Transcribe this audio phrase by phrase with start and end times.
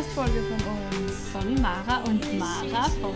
[0.00, 1.28] Podcast-Folge von uns.
[1.28, 3.14] Von Mara und Mara von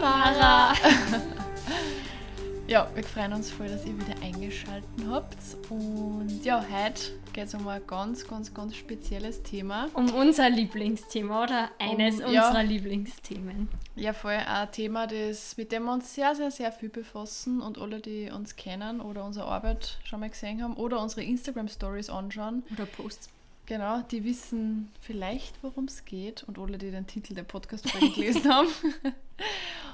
[0.00, 0.72] Mara.
[2.66, 5.36] ja, wir freuen uns voll, dass ihr wieder eingeschaltet habt.
[5.68, 9.90] Und ja, heute geht es um ein ganz, ganz, ganz spezielles Thema.
[9.92, 13.68] Um unser Lieblingsthema oder eines um, unserer ja, Lieblingsthemen.
[13.96, 17.76] Ja, voll ein Thema, das, mit dem wir uns sehr, sehr, sehr viel befassen und
[17.76, 22.62] alle, die uns kennen oder unsere Arbeit schon mal gesehen haben oder unsere Instagram-Stories anschauen.
[22.72, 23.28] Oder Posts.
[23.66, 28.52] Genau, die wissen vielleicht, worum es geht und alle, die den Titel der Podcast-Folge gelesen
[28.52, 28.68] haben.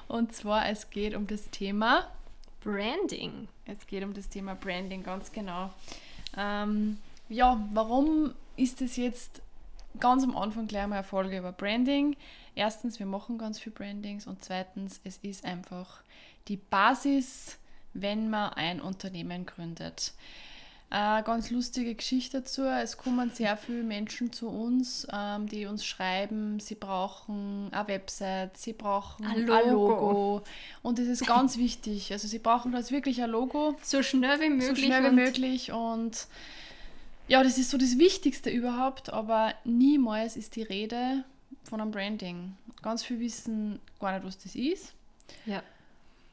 [0.08, 2.10] Und zwar, es geht um das Thema
[2.60, 3.46] Branding.
[3.66, 5.70] Es geht um das Thema Branding, ganz genau.
[6.36, 6.98] Ähm,
[7.28, 9.40] ja, warum ist es jetzt
[10.00, 12.16] ganz am Anfang gleich mal eine Folge über Branding?
[12.56, 16.02] Erstens, wir machen ganz viel Brandings und zweitens, es ist einfach
[16.48, 17.58] die Basis,
[17.94, 20.12] wenn man ein Unternehmen gründet.
[20.92, 22.64] Eine ganz lustige Geschichte dazu.
[22.64, 28.56] Es kommen sehr viele Menschen zu uns, ähm, die uns schreiben, sie brauchen eine Website,
[28.56, 29.54] sie brauchen ein Logo.
[29.54, 30.42] Ein Logo.
[30.82, 32.10] Und das ist ganz wichtig.
[32.12, 33.76] Also sie brauchen das wirklich ein Logo.
[33.82, 34.68] So schnell wie möglich.
[34.68, 35.70] So schnell wie möglich.
[35.70, 36.26] Und
[37.28, 41.22] ja, das ist so das Wichtigste überhaupt, aber niemals ist die Rede
[41.62, 42.56] von einem Branding.
[42.82, 44.92] Ganz viele wissen gar nicht, was das ist.
[45.46, 45.62] Ja.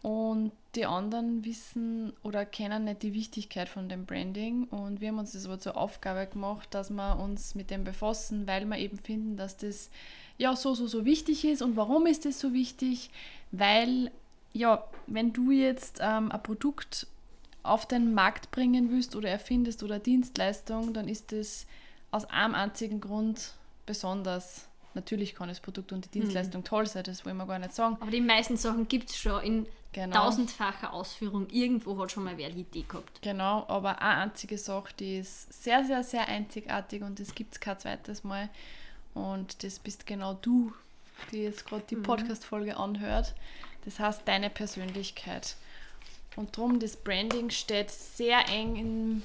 [0.01, 4.65] Und die anderen wissen oder kennen nicht die Wichtigkeit von dem Branding.
[4.65, 8.47] Und wir haben uns das aber zur Aufgabe gemacht, dass wir uns mit dem befassen,
[8.47, 9.89] weil wir eben finden, dass das
[10.37, 11.61] ja so, so, so wichtig ist.
[11.61, 13.09] Und warum ist das so wichtig?
[13.51, 14.11] Weil,
[14.53, 17.07] ja, wenn du jetzt ähm, ein Produkt
[17.63, 21.65] auf den Markt bringen willst oder erfindest oder Dienstleistung, dann ist das
[22.11, 26.65] aus einem einzigen Grund besonders Natürlich kann das Produkt und die Dienstleistung mhm.
[26.65, 27.97] toll sein, das wollen wir gar nicht sagen.
[27.99, 30.23] Aber die meisten Sachen gibt es schon in genau.
[30.25, 31.47] tausendfacher Ausführung.
[31.49, 33.21] Irgendwo hat schon mal wer die Idee gehabt.
[33.21, 37.59] Genau, aber eine einzige Sache, die ist sehr, sehr, sehr einzigartig und das gibt es
[37.59, 38.49] kein zweites Mal.
[39.13, 40.73] Und das bist genau du,
[41.31, 42.03] die jetzt gerade die mhm.
[42.03, 43.33] Podcast-Folge anhört.
[43.85, 45.55] Das heißt deine Persönlichkeit.
[46.35, 49.23] Und darum, das Branding steht sehr eng in,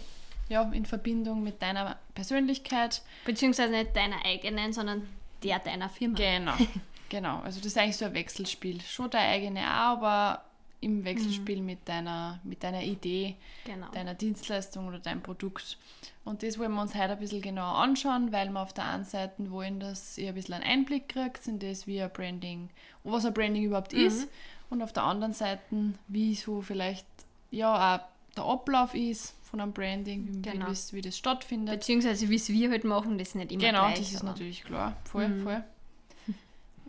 [0.49, 3.03] ja, in Verbindung mit deiner Persönlichkeit.
[3.27, 5.07] Beziehungsweise nicht deiner eigenen, sondern
[5.43, 6.17] der deiner Firma.
[6.17, 6.55] Genau,
[7.11, 7.41] genau.
[7.41, 8.81] Also das ist eigentlich so ein Wechselspiel.
[8.81, 10.45] Schon deine eigene auch, aber
[10.83, 11.67] im Wechselspiel mhm.
[11.67, 13.89] mit, deiner, mit deiner Idee, genau.
[13.93, 15.79] deiner Dienstleistung oder deinem Produkt.
[16.25, 19.05] Und das wollen wir uns heute ein bisschen genauer anschauen, weil wir auf der einen
[19.05, 22.69] Seite wollen, dass ihr ein bisschen einen Einblick kriegt in das, wie ein Branding,
[23.05, 24.07] was ein Branding überhaupt mhm.
[24.07, 24.29] ist.
[24.71, 25.63] Und auf der anderen Seite,
[26.09, 27.07] wie so vielleicht
[27.51, 28.01] ja auch
[28.37, 30.67] der Ablauf ist von einem Branding, wie, genau.
[30.69, 31.75] wie, wie, das stattfindet.
[31.75, 34.65] Beziehungsweise wie es wir halt machen, das ist nicht immer Genau, gleich, das ist natürlich
[34.65, 34.97] klar.
[35.05, 35.43] Voll, mhm.
[35.43, 35.65] voll.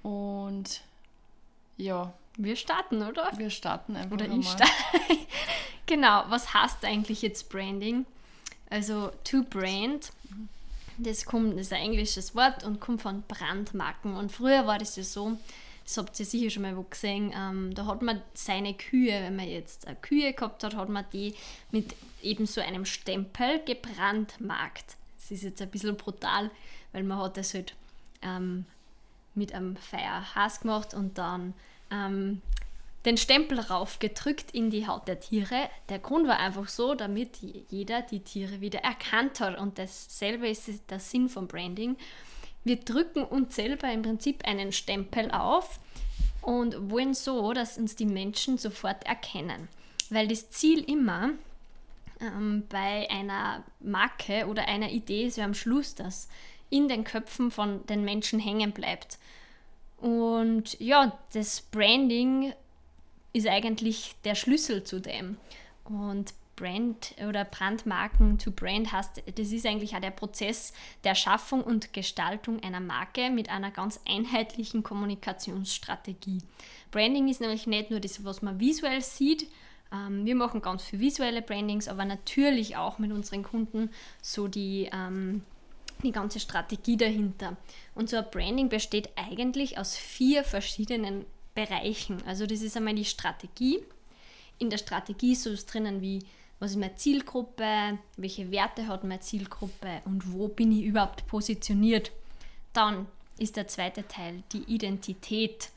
[0.10, 0.82] Und
[1.78, 2.14] ja.
[2.38, 3.32] Wir starten, oder?
[3.38, 4.72] Wir starten einfach Oder ich starte.
[5.86, 8.06] genau, was heißt eigentlich jetzt Branding?
[8.70, 10.12] Also to brand,
[10.98, 14.16] das kommt, das ist ein englisches Wort und kommt von Brandmarken.
[14.16, 15.38] Und früher war das ja so,
[15.84, 19.36] das habt ihr sicher schon mal wo gesehen, ähm, da hat man seine Kühe, wenn
[19.36, 21.36] man jetzt eine Kühe gehabt hat, hat man die
[21.72, 24.98] mit eben so einem Stempel gebrandmarkt.
[25.18, 26.50] Das ist jetzt ein bisschen brutal,
[26.94, 27.76] weil man hat das halt
[28.22, 28.66] ähm,
[29.36, 31.54] mit einem Feuerhass gemacht und dann
[31.94, 32.42] ähm,
[33.06, 35.70] den Stempel raufgedrückt in die Haut der Tiere.
[35.90, 37.38] Der Grund war einfach so, damit
[37.70, 39.58] jeder die Tiere wieder erkannt hat.
[39.60, 41.98] Und dasselbe ist der Sinn von Branding.
[42.64, 45.80] Wir drücken uns selber im Prinzip einen Stempel auf
[46.42, 49.68] und wollen so, dass uns die Menschen sofort erkennen.
[50.10, 51.32] Weil das Ziel immer
[52.22, 56.30] ähm, bei einer Marke oder einer Idee ist ja am Schluss, dass
[56.70, 59.18] in den Köpfen von den Menschen hängen bleibt.
[60.04, 62.52] Und ja, das Branding
[63.32, 65.38] ist eigentlich der Schlüssel zu dem.
[65.86, 70.74] Und Brand oder Brandmarken to Brand heißt, das ist eigentlich auch der Prozess
[71.06, 76.40] der Schaffung und Gestaltung einer Marke mit einer ganz einheitlichen Kommunikationsstrategie.
[76.92, 79.48] Branding ist nämlich nicht nur das, was man visuell sieht.
[79.94, 83.90] Ähm, wir machen ganz viel visuelle Brandings, aber natürlich auch mit unseren Kunden
[84.22, 85.44] so die, ähm,
[86.04, 87.58] die ganze Strategie dahinter.
[87.96, 92.22] Und so ein Branding besteht eigentlich aus vier verschiedenen Bereichen.
[92.26, 93.80] Also das ist einmal die Strategie.
[94.60, 96.20] In der Strategie ist so drinnen wie
[96.60, 102.12] was ist meine Zielgruppe, welche Werte hat meine Zielgruppe und wo bin ich überhaupt positioniert.
[102.72, 103.08] Dann
[103.38, 105.72] ist der zweite Teil die Identität.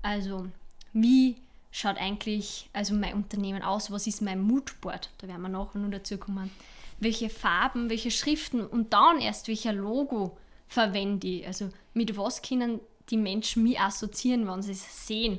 [0.00, 0.46] Also
[0.92, 1.34] wie
[1.72, 5.90] schaut eigentlich also mein Unternehmen aus, was ist mein Moodboard, da werden wir nachher noch
[5.90, 6.50] dazu kommen.
[7.00, 10.36] Welche Farben, welche Schriften und dann erst welcher Logo
[10.66, 11.46] verwende ich.
[11.46, 12.80] Also mit was können
[13.10, 15.38] die Menschen mich assoziieren, wenn sie es sehen.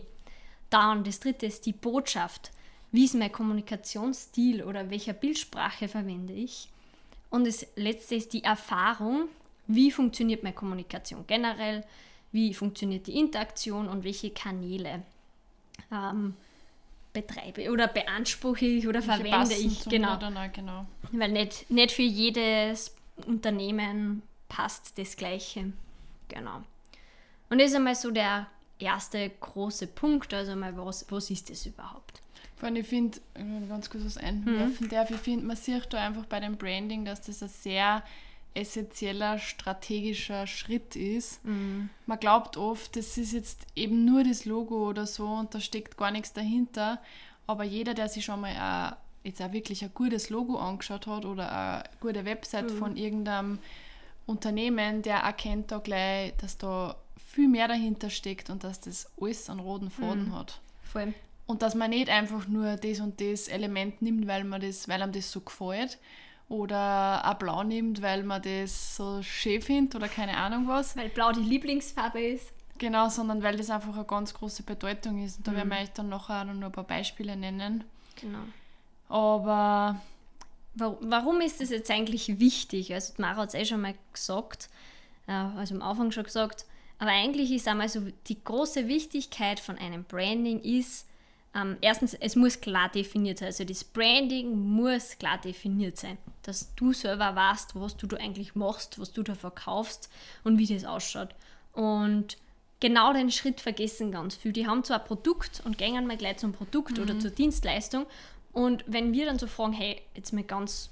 [0.70, 2.52] Dann das dritte ist die Botschaft
[2.92, 6.70] wie ist mein Kommunikationsstil oder welcher Bildsprache verwende ich.
[7.30, 9.30] Und das letzte ist die Erfahrung,
[9.68, 11.86] wie funktioniert meine Kommunikation generell,
[12.32, 15.04] wie funktioniert die Interaktion und welche Kanäle
[15.92, 16.36] ähm,
[17.22, 19.86] betreibe oder beanspruche ich oder welche verwende ich.
[19.86, 20.14] Genau.
[20.14, 20.86] Auch, genau.
[21.12, 22.96] Weil nicht, nicht für jedes
[23.26, 25.72] Unternehmen passt das Gleiche.
[26.28, 26.64] Genau.
[27.50, 28.48] Und das ist einmal so der
[28.80, 32.22] erste große Punkt, also mal, was, was ist das überhaupt?
[32.56, 33.20] Vor allem, ich finde,
[33.68, 34.90] ganz kurz was einwerfen mhm.
[34.90, 38.04] darf, ich finde, man sieht da einfach bei dem Branding, dass das ein sehr
[38.54, 41.44] essentieller strategischer Schritt ist.
[41.46, 41.90] Mhm.
[42.06, 45.98] Man glaubt oft, das ist jetzt eben nur das Logo oder so und da steckt
[45.98, 47.00] gar nichts dahinter.
[47.48, 51.26] Aber jeder, der sich schon mal ein, jetzt auch wirklich ein gutes Logo angeschaut hat
[51.26, 52.78] oder eine gute Website mhm.
[52.78, 53.60] von irgendeinem
[54.26, 59.50] Unternehmen, der erkennt da gleich, dass da viel mehr dahinter steckt und dass das alles
[59.50, 60.36] einen roten Faden mhm.
[60.36, 60.60] hat.
[60.84, 61.14] Voll.
[61.46, 65.02] Und dass man nicht einfach nur das und das Element nimmt, weil, man das, weil
[65.02, 65.98] einem das so gefällt,
[66.50, 70.98] oder ein Blau nimmt, weil man das so schön findet oder keine Ahnung was.
[70.98, 72.52] Weil Blau die Lieblingsfarbe ist.
[72.80, 75.38] Genau, sondern weil das einfach eine ganz große Bedeutung ist.
[75.38, 75.56] Und da mhm.
[75.58, 77.84] werden wir euch dann nachher noch ein paar Beispiele nennen.
[78.20, 78.40] Genau.
[79.08, 80.02] Aber.
[80.76, 82.94] Warum ist das jetzt eigentlich wichtig?
[82.94, 84.70] Also, Mara hat es eh schon mal gesagt,
[85.28, 86.66] äh, also am Anfang schon gesagt,
[87.00, 91.09] aber eigentlich ist einmal so die große Wichtigkeit von einem Branding ist,
[91.56, 93.48] ähm, erstens, es muss klar definiert sein.
[93.48, 96.18] Also das Branding muss klar definiert sein.
[96.44, 100.10] Dass du selber weißt, was du da eigentlich machst, was du da verkaufst
[100.44, 101.30] und wie das ausschaut.
[101.74, 102.38] Und
[102.80, 104.54] genau den Schritt vergessen ganz viele.
[104.54, 107.04] Die haben zwar ein Produkt und gehen mal gleich zum Produkt mhm.
[107.04, 108.06] oder zur Dienstleistung.
[108.54, 110.92] Und wenn wir dann so fragen, hey, jetzt mal ganz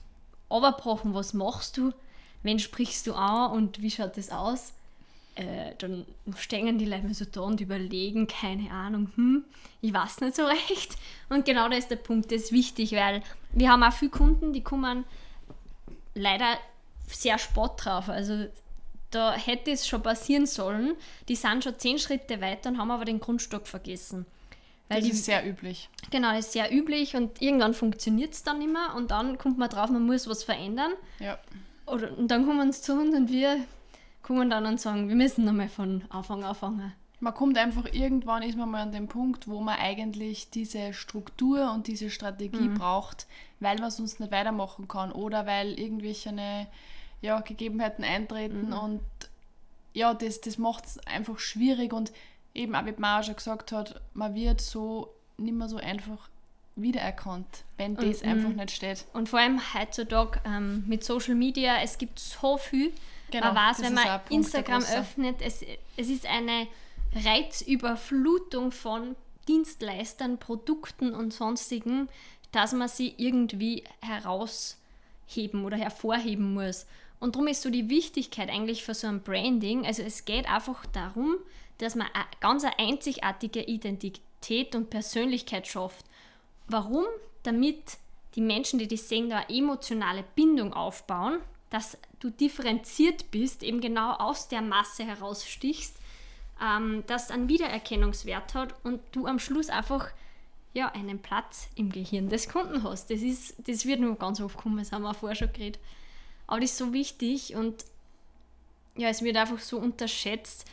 [0.49, 1.93] overbrochen, was machst du?
[2.43, 4.73] Wen sprichst du an und wie schaut das aus?
[5.37, 6.05] Äh, dann
[6.35, 9.45] stehen die Leute so da und überlegen, keine Ahnung, hm,
[9.81, 10.95] ich weiß nicht so recht.
[11.29, 14.53] Und genau da ist der Punkt, das ist wichtig, weil wir haben auch viele Kunden,
[14.53, 15.05] die kommen
[16.15, 16.57] leider
[17.07, 18.09] sehr spott drauf.
[18.09, 18.47] Also
[19.11, 20.95] da hätte es schon passieren sollen.
[21.29, 24.25] Die sind schon zehn Schritte weiter und haben aber den Grundstock vergessen.
[24.89, 25.89] Weil das die, ist sehr üblich.
[26.11, 29.69] Genau, das ist sehr üblich und irgendwann funktioniert es dann mehr und dann kommt man
[29.69, 30.93] drauf, man muss was verändern.
[31.19, 31.37] Ja.
[31.85, 33.59] Oder, und dann kommen sie zu uns und wir
[34.27, 36.91] kommen dann und sagen, wir müssen nochmal von Anfang anfangen.
[37.21, 41.71] Man kommt einfach, irgendwann ist man mal an dem Punkt, wo man eigentlich diese Struktur
[41.71, 42.75] und diese Strategie mhm.
[42.75, 43.25] braucht,
[43.61, 46.67] weil man sonst nicht weitermachen kann oder weil irgendwelche
[47.21, 48.73] ja, Gegebenheiten eintreten mhm.
[48.73, 49.01] und
[49.93, 52.11] ja, das, das macht es einfach schwierig und
[52.53, 56.29] eben auch wie Mara schon gesagt hat, man wird so nicht mehr so einfach
[56.75, 59.05] wiedererkannt, wenn und, das einfach nicht steht.
[59.13, 62.91] Und vor allem heutzutage ähm, mit Social Media, es gibt so viel,
[63.31, 65.61] Genau, man weiß, wenn man Instagram öffnet, es,
[65.97, 66.67] es ist eine
[67.13, 69.15] Reizüberflutung von
[69.47, 72.09] Dienstleistern, Produkten und sonstigen,
[72.51, 76.85] dass man sie irgendwie herausheben oder hervorheben muss.
[77.19, 80.85] Und darum ist so die Wichtigkeit eigentlich für so ein Branding, also es geht einfach
[80.87, 81.35] darum,
[81.79, 86.05] dass man eine ganz einzigartige Identität und Persönlichkeit schafft.
[86.67, 87.05] Warum?
[87.43, 87.97] Damit
[88.35, 91.39] die Menschen, die das sehen, da eine emotionale Bindung aufbauen
[91.69, 95.97] dass du differenziert bist, eben genau aus der Masse herausstichst,
[96.61, 100.11] ähm, das einen Wiedererkennungswert hat und du am Schluss einfach
[100.73, 103.09] ja, einen Platz im Gehirn des Kunden hast.
[103.09, 105.79] Das, ist, das wird nur ganz oft kommen, das haben wir auch vorher schon geredet.
[106.45, 107.85] Aber das ist so wichtig und
[108.95, 110.65] ja, es wird einfach so unterschätzt.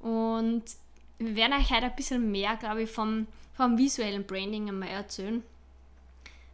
[0.00, 0.64] Und
[1.18, 5.42] wir werden euch heute ein bisschen mehr, glaube ich, vom, vom visuellen Branding einmal erzählen.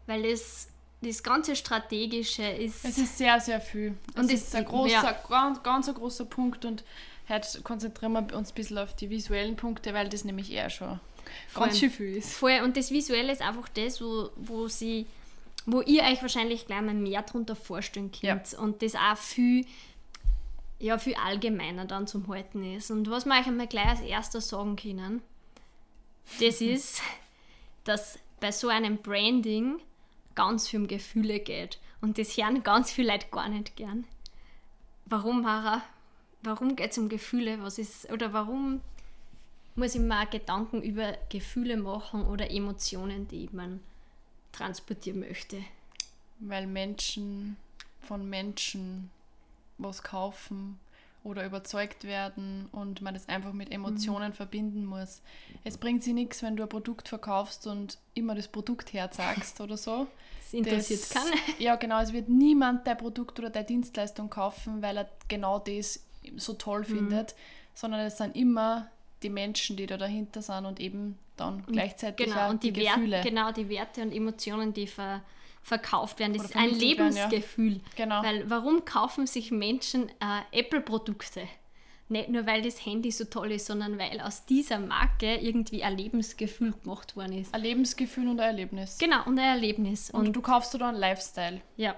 [0.06, 0.68] Weil es
[1.02, 2.84] das ganze Strategische ist.
[2.84, 3.96] Es ist sehr, sehr viel.
[4.16, 5.22] Und es ist ein großer, ja.
[5.28, 6.84] ganz, ganz ein großer Punkt und
[7.28, 11.00] heute konzentrieren wir uns ein bisschen auf die visuellen Punkte, weil das nämlich eher schon
[11.48, 12.32] voll, ganz schön viel ist.
[12.32, 12.60] Voll.
[12.64, 15.06] Und das Visuelle ist einfach das, wo, wo sie
[15.66, 18.58] wo ihr euch wahrscheinlich gleich mal mehr darunter vorstellen könnt ja.
[18.58, 19.66] und das auch viel,
[20.78, 22.90] ja, viel allgemeiner dann zum Halten ist.
[22.92, 25.22] Und was wir euch einmal gleich als erstes sagen können,
[26.40, 27.02] das ist,
[27.82, 29.80] dass bei so einem Branding
[30.36, 31.80] ganz viel um Gefühle geht.
[32.00, 34.06] Und das hören ganz viele Leute gar nicht gern.
[35.06, 35.82] Warum, Mara?
[36.42, 37.60] Warum geht es um Gefühle?
[37.62, 38.80] Was ist, oder warum
[39.74, 43.80] muss ich mir Gedanken über Gefühle machen oder Emotionen, die man
[44.52, 45.58] transportieren möchte?
[46.38, 47.56] Weil Menschen
[48.00, 49.10] von Menschen
[49.78, 50.78] was kaufen
[51.26, 54.34] oder überzeugt werden und man das einfach mit Emotionen mhm.
[54.34, 55.22] verbinden muss.
[55.64, 59.76] Es bringt sie nichts, wenn du ein Produkt verkaufst und immer das Produkt herzagst oder
[59.76, 60.06] so.
[60.40, 61.32] Das interessiert das, keinen.
[61.58, 62.00] Ja, genau.
[62.00, 66.06] Es wird niemand dein Produkt oder deine Dienstleistung kaufen, weil er genau das
[66.36, 66.84] so toll mhm.
[66.84, 67.34] findet,
[67.74, 68.88] sondern es sind immer
[69.24, 73.16] die Menschen, die da dahinter sind und eben dann gleichzeitig genau, und die, die Gefühle.
[73.16, 75.22] Wert, genau, die Werte und Emotionen, die ver,
[75.66, 76.34] verkauft werden.
[76.34, 77.26] Das ist ein vermittelt werden, ja.
[77.26, 77.80] Lebensgefühl.
[77.96, 78.22] Genau.
[78.22, 81.48] Weil warum kaufen sich Menschen äh, Apple-Produkte?
[82.08, 85.98] Nicht nur, weil das Handy so toll ist, sondern weil aus dieser Marke irgendwie ein
[85.98, 87.52] Lebensgefühl gemacht worden ist.
[87.52, 88.96] Ein Lebensgefühl und ein Erlebnis.
[88.98, 90.10] Genau, und ein Erlebnis.
[90.10, 91.60] Und, Und, du kaufst da einen Lifestyle.
[91.76, 91.96] ja,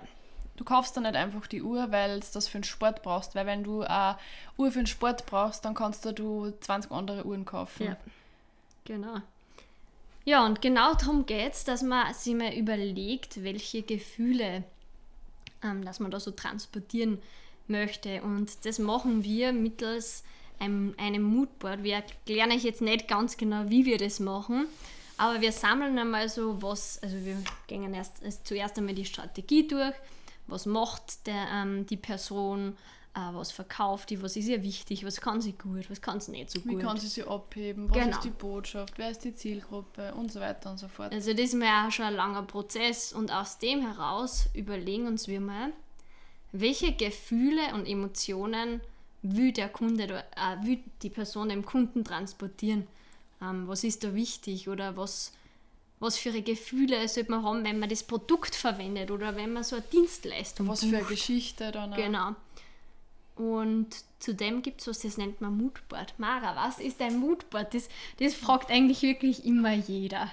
[0.57, 3.37] Du kaufst dann nicht einfach die Uhr, weil du das für den Sport brauchst.
[3.37, 4.17] Weil wenn du eine
[4.57, 7.87] Uhr für den Sport brauchst, dann kannst du, du 20 andere Uhren kaufen.
[7.87, 7.97] Ja.
[8.85, 9.21] Genau.
[10.29, 14.63] Ja, und genau darum geht es, dass man sich mal überlegt, welche Gefühle
[15.65, 17.19] ähm, dass man da so transportieren
[17.67, 18.21] möchte.
[18.21, 20.25] Und das machen wir mittels
[20.59, 21.83] einem, einem Moodboard.
[21.83, 24.67] Wir erklären euch jetzt nicht ganz genau, wie wir das machen,
[25.17, 29.67] aber wir sammeln einmal so was, also wir gehen erst, erst zuerst einmal die Strategie
[29.67, 29.95] durch,
[30.47, 32.77] was macht der, ähm, die Person,
[33.19, 36.31] äh, was verkauft die, was ist ihr wichtig, was kann sie gut, was kann sie
[36.33, 36.83] nicht so Wie gut.
[36.83, 37.89] kann sie sich abheben?
[37.91, 38.17] Was Genau.
[38.17, 38.95] ist die Botschaft?
[38.97, 40.15] Wer ist die Zielgruppe?
[40.15, 41.13] Und so weiter und so fort.
[41.13, 45.27] Also das ist mir auch schon ein langer Prozess und aus dem heraus überlegen uns
[45.29, 45.73] wir mal,
[46.53, 48.81] welche Gefühle und Emotionen
[49.23, 50.05] will der Kunde,
[50.37, 52.87] äh, will die Person dem Kunden transportieren.
[53.43, 55.33] Ähm, was ist da wichtig oder was,
[56.01, 59.77] was für Gefühle sollte man haben, wenn man das Produkt verwendet oder wenn man so
[59.77, 61.11] eine Dienstleistung Was für eine bucht.
[61.11, 61.97] Geschichte dann auch.
[61.97, 62.35] Genau.
[63.39, 66.19] Und zudem gibt es was, das nennt man Moodboard.
[66.19, 67.73] Mara, was ist ein Moodboard?
[67.73, 70.29] Das, das fragt eigentlich wirklich immer jeder.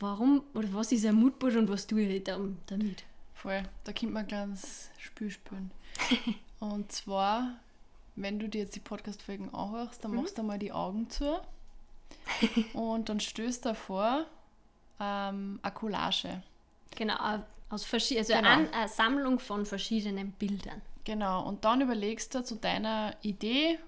[0.00, 3.04] Warum oder was ist ein Moodboard und was tue ich da- damit?
[3.34, 3.62] Voll.
[3.84, 5.30] Da kommt man kleines Spiel
[6.60, 7.54] und zwar,
[8.14, 11.38] wenn du dir jetzt die Podcast-Folgen anhörst, dann machst du mal die Augen zu
[12.72, 14.24] und dann stößt da vor
[15.00, 16.42] ähm, eine Collage.
[16.94, 18.48] Genau, äh, aus also Genau.
[18.48, 20.80] Eine Sammlung von verschiedenen Bildern.
[21.06, 23.78] Genau, und dann überlegst du zu deiner Idee,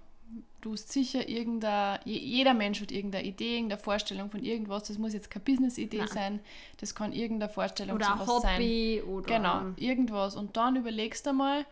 [0.60, 4.98] du hast sicher irgendeine, je- jeder Mensch hat irgendeine Idee, irgendeine Vorstellung von irgendwas, das
[4.98, 6.38] muss jetzt keine Business-Idee sein,
[6.78, 8.54] das kann irgendeine Vorstellung Oder ein was sein.
[8.56, 10.36] Hobby oder Genau, irgendwas.
[10.36, 11.66] Und dann überlegst du mal,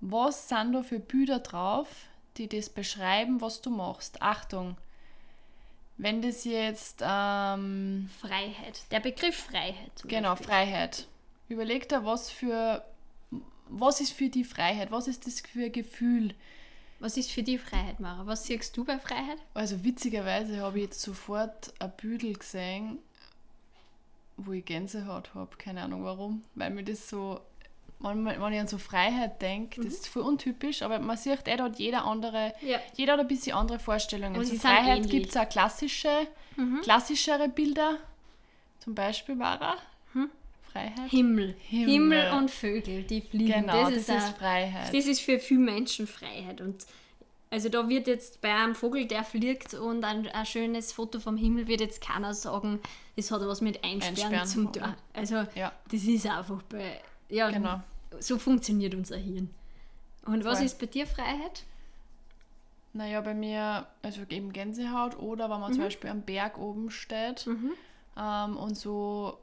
[0.00, 1.88] was sind da für Bilder drauf,
[2.38, 4.22] die das beschreiben, was du machst.
[4.22, 4.76] Achtung,
[5.98, 8.90] wenn das jetzt, ähm, Freiheit.
[8.90, 9.92] Der Begriff Freiheit.
[10.06, 10.46] genau, Beispiel.
[10.48, 11.06] Freiheit.
[11.48, 12.82] Überleg dir, was für,
[13.68, 16.34] was ist für die Freiheit, was ist das für ein Gefühl.
[17.00, 18.24] Was ist für die Freiheit, Mara?
[18.26, 19.38] Was siehst du bei Freiheit?
[19.52, 22.98] Also witzigerweise habe ich jetzt sofort ein Büdel gesehen,
[24.36, 25.54] wo ich Gänsehaut habe.
[25.58, 27.40] Keine Ahnung warum, weil mir das so,
[27.98, 31.56] wenn, wenn ich an so Freiheit denke, das ist voll untypisch, aber man sieht, eh,
[31.56, 32.78] da hat jeder andere, Ja.
[32.96, 34.36] jeder hat ein bisschen andere Vorstellungen.
[34.36, 36.26] Und sie sind Freiheit gibt es auch klassische,
[36.82, 37.98] klassischere Bilder.
[38.80, 39.76] Zum Beispiel Mara.
[40.74, 41.10] Freiheit.
[41.10, 41.54] Himmel.
[41.68, 41.88] Himmel.
[41.94, 42.32] Himmel.
[42.32, 43.52] und Vögel, die fliegen.
[43.62, 44.92] Genau, das, ist, ein- Freiheit.
[44.94, 46.60] Das ist für viele Menschen Freiheit.
[46.60, 46.84] Und
[47.50, 51.36] also da wird jetzt bei einem Vogel, der fliegt und ein, ein schönes Foto vom
[51.36, 52.80] Himmel, wird jetzt keiner sagen,
[53.16, 54.94] das hat was mit Einsperren, Einsperren, zum tun.
[55.12, 55.70] Also Ja.
[55.90, 57.00] das ist einfach bei.
[57.28, 57.80] Ja, Genau.
[58.18, 59.50] so funktioniert unser Hirn.
[60.26, 60.66] Und was Voll.
[60.66, 61.62] ist bei dir Freiheit?
[62.92, 65.74] Naja, bei mir, also eben Gänsehaut oder wenn man Mhm.
[65.76, 67.46] zum Beispiel am Berg oben steht
[68.16, 69.38] ähm, und so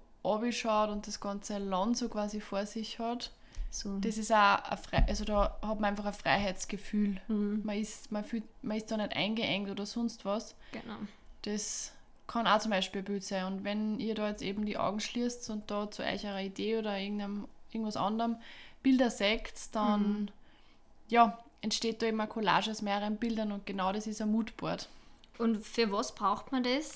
[0.52, 3.32] schaut und das ganze Land so quasi vor sich hat.
[3.70, 4.00] So.
[4.00, 4.60] Das ist auch,
[4.92, 7.22] ein also da hat man einfach ein Freiheitsgefühl.
[7.28, 7.62] Mhm.
[7.64, 10.56] Man, ist, man, fühlt, man ist da nicht eingeengt oder sonst was.
[10.72, 10.98] genau.
[11.44, 11.94] Das
[12.28, 13.46] kann auch zum Beispiel ein Bild sein.
[13.46, 16.78] Und wenn ihr da jetzt eben die Augen schließt und da zu euch einer Idee
[16.78, 18.36] oder irgendeinem, irgendwas anderem
[18.84, 20.28] Bilder seht, dann Mhm.
[21.10, 24.88] ja, entsteht da eben eine Collage aus mehreren Bildern und genau das ist ein Moodboard.
[25.38, 26.96] Und für was braucht man das?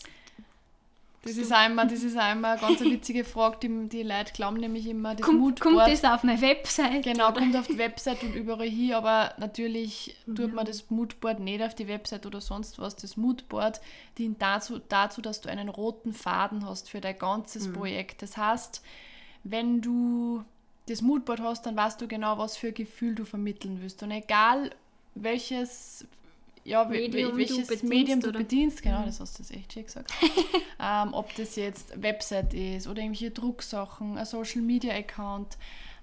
[1.25, 4.86] Das ist, immer, das ist immer eine ganz witzige Frage, die, die Leute glauben nämlich
[4.88, 7.03] immer, das Kommt, Moodboard kommt das auf meine Website?
[7.03, 7.39] genau, oder?
[7.39, 10.48] kommt auf die Website und überall hier, aber natürlich tut Ja.
[10.53, 12.96] man das Moodboard nicht auf die Website oder sonst was.
[12.96, 13.82] Das Moodboard
[14.20, 18.22] dient dazu, dazu, dass du einen roten Faden hast für dein ganzes Projekt.
[18.22, 18.84] Das heißt,
[19.44, 20.44] wenn du
[20.88, 24.03] das Moodboard hast, dann weißt du genau, was für ein Gefühl du vermitteln willst.
[24.03, 24.70] Und egal
[25.15, 26.05] welches,
[26.65, 28.39] ja, Medium du welches bedienst, Medium du oder?
[28.39, 30.12] bedienst, genau, das hast du jetzt echt schön gesagt.
[30.81, 35.57] ähm, ob das jetzt Website ist oder irgendwelche Drucksachen, ein Social Media Account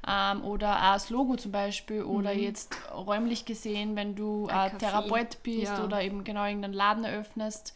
[0.09, 4.49] ähm, oder auch das Logo zum Beispiel oder jetzt räumlich gesehen, wenn du Mhm.
[4.51, 4.79] Ein.
[4.79, 5.85] Therapeut bist Ja.
[5.85, 7.75] oder eben genau irgendeinen Laden eröffnest,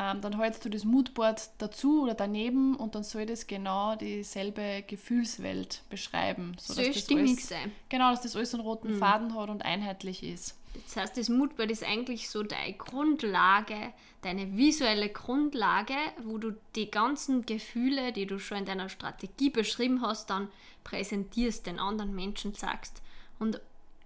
[0.00, 4.84] ähm, dann hältst du das Moodboard dazu oder daneben und dann soll das genau dieselbe
[4.86, 6.56] Gefühlswelt beschreiben.
[6.60, 7.72] Soll sodass das stimmig alles, sein.
[7.88, 8.98] Genau, dass das alles einen roten Mhm.
[8.98, 10.54] Faden hat und einheitlich ist.
[10.84, 15.94] Das heißt, das Moodboard ist eigentlich so deine Grundlage, deine visuelle Grundlage,
[16.24, 20.48] wo du die ganzen Gefühle, die du schon in deiner Strategie beschrieben hast, dann
[20.84, 23.02] präsentierst, den anderen Menschen sagst.
[23.38, 23.60] Und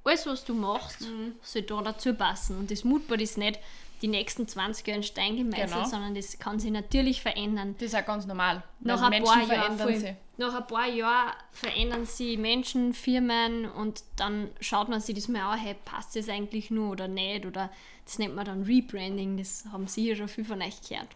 [0.05, 1.35] alles, was du machst, mhm.
[1.43, 2.59] soll da dazu passen.
[2.59, 3.61] Und das Moodboard ist nicht
[4.03, 5.85] die nächsten 20 Jahre in Stein gemeißelt, genau.
[5.85, 7.77] sondern das kann sich natürlich verändern.
[7.79, 8.63] Das ist auch ganz normal.
[8.81, 10.17] Nach ein, Menschen paar Jahr, sie.
[10.37, 15.53] nach ein paar Jahren verändern sie Menschen, Firmen und dann schaut man sich das mal
[15.53, 17.47] an, hey, passt das eigentlich nur oder nicht?
[17.47, 17.71] Oder
[18.05, 21.09] das nennt man dann Rebranding, das haben Sie ja schon viel von euch gehört.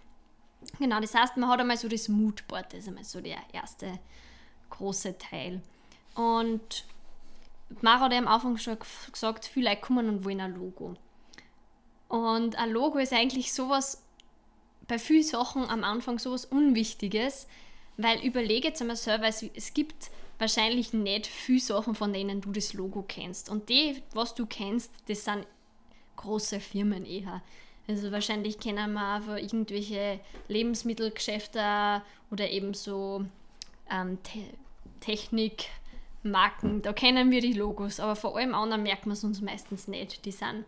[0.78, 3.98] Genau, das heißt, man hat einmal so das Moodboard, das ist einmal so der erste
[4.70, 5.60] große Teil.
[6.14, 6.84] Und
[7.80, 8.78] Mara hat ja am Anfang schon
[9.10, 10.96] gesagt, viele Leute kommen und wollen ein Logo.
[12.08, 14.02] Und ein Logo ist eigentlich sowas,
[14.86, 17.48] bei vielen Sachen am Anfang sowas Unwichtiges,
[17.96, 22.52] weil überlege jetzt einmal selber, es, es gibt wahrscheinlich nicht viele Sachen, von denen du
[22.52, 23.48] das Logo kennst.
[23.48, 25.46] Und die, was du kennst, das sind
[26.16, 27.42] große Firmen eher.
[27.88, 33.24] Also wahrscheinlich kennen wir einfach irgendwelche Lebensmittelgeschäfte oder eben so
[33.90, 34.40] ähm, Te
[35.00, 36.82] Technikmarken.
[36.82, 40.24] Da kennen wir die Logos, aber vor allem anderen merkt man es uns meistens nicht.
[40.24, 40.64] Die sind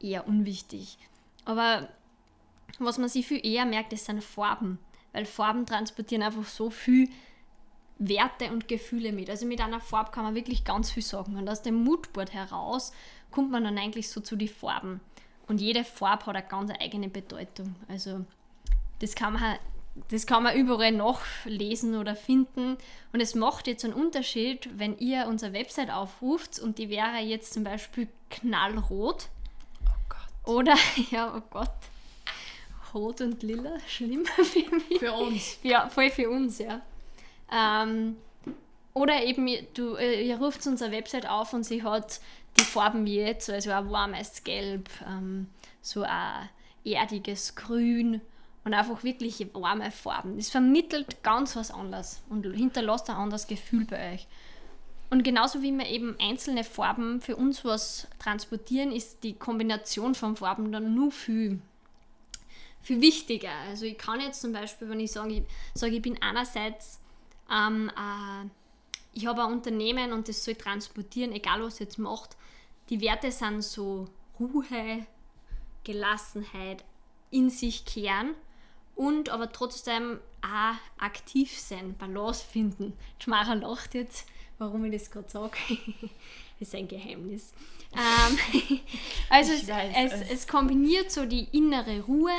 [0.00, 0.98] eher unwichtig.
[1.44, 1.88] Aber
[2.78, 4.78] was man sich viel eher merkt, das sind Farben.
[5.12, 7.08] Weil Farben transportieren einfach so viel
[7.98, 9.28] Werte und Gefühle mit.
[9.28, 11.36] Also mit einer Farbe kann man wirklich ganz viel sagen.
[11.36, 12.92] Und aus dem Moodboard heraus
[13.30, 15.00] kommt man dann eigentlich so zu den Farben.
[15.46, 17.74] Und jede Farbe hat eine ganz eigene Bedeutung.
[17.88, 18.24] Also
[19.00, 19.58] das kann man,
[20.08, 22.78] das kann man überall nachlesen oder finden.
[23.12, 27.52] Und es macht jetzt einen Unterschied, wenn ihr unsere Website aufruft und die wäre jetzt
[27.52, 29.28] zum Beispiel knallrot
[30.44, 30.74] oder,
[31.10, 31.70] ja, oh Gott.
[32.94, 34.98] Rot und lila, schlimm für mich.
[34.98, 35.58] Für uns.
[35.62, 36.80] Ja, voll für uns, ja.
[37.52, 38.16] Ähm,
[38.94, 42.20] oder eben, du, äh, ihr ruft unsere Website auf und sie hat
[42.58, 45.48] die Farben wie jetzt, also ein warmes Gelb, ähm,
[45.80, 46.48] so ein
[46.84, 48.20] erdiges Grün
[48.64, 50.36] und einfach wirklich warme Farben.
[50.36, 54.26] Das vermittelt ganz was anderes und hinterlässt ein anderes Gefühl bei euch.
[55.10, 60.36] Und genauso wie wir eben einzelne Farben für uns was transportieren, ist die Kombination von
[60.36, 61.60] Farben dann nur viel,
[62.80, 63.50] viel wichtiger.
[63.68, 65.42] Also ich kann jetzt zum Beispiel, wenn ich sage, ich,
[65.74, 67.00] sage, ich bin einerseits,
[67.50, 68.48] ähm, äh,
[69.12, 72.36] ich habe ein Unternehmen und das soll transportieren, egal was jetzt macht.
[72.88, 74.08] Die Werte sind so
[74.38, 75.06] Ruhe,
[75.82, 76.84] Gelassenheit,
[77.32, 78.34] in sich kehren
[78.94, 82.96] und aber trotzdem auch aktiv sein, Balance finden.
[83.18, 84.28] Schmacher lacht jetzt
[84.60, 85.56] warum ich das gerade sage.
[86.60, 87.52] ist ein Geheimnis.
[87.92, 88.78] Ähm,
[89.30, 92.30] also es, es, es, kombiniert so die innere Ruhe,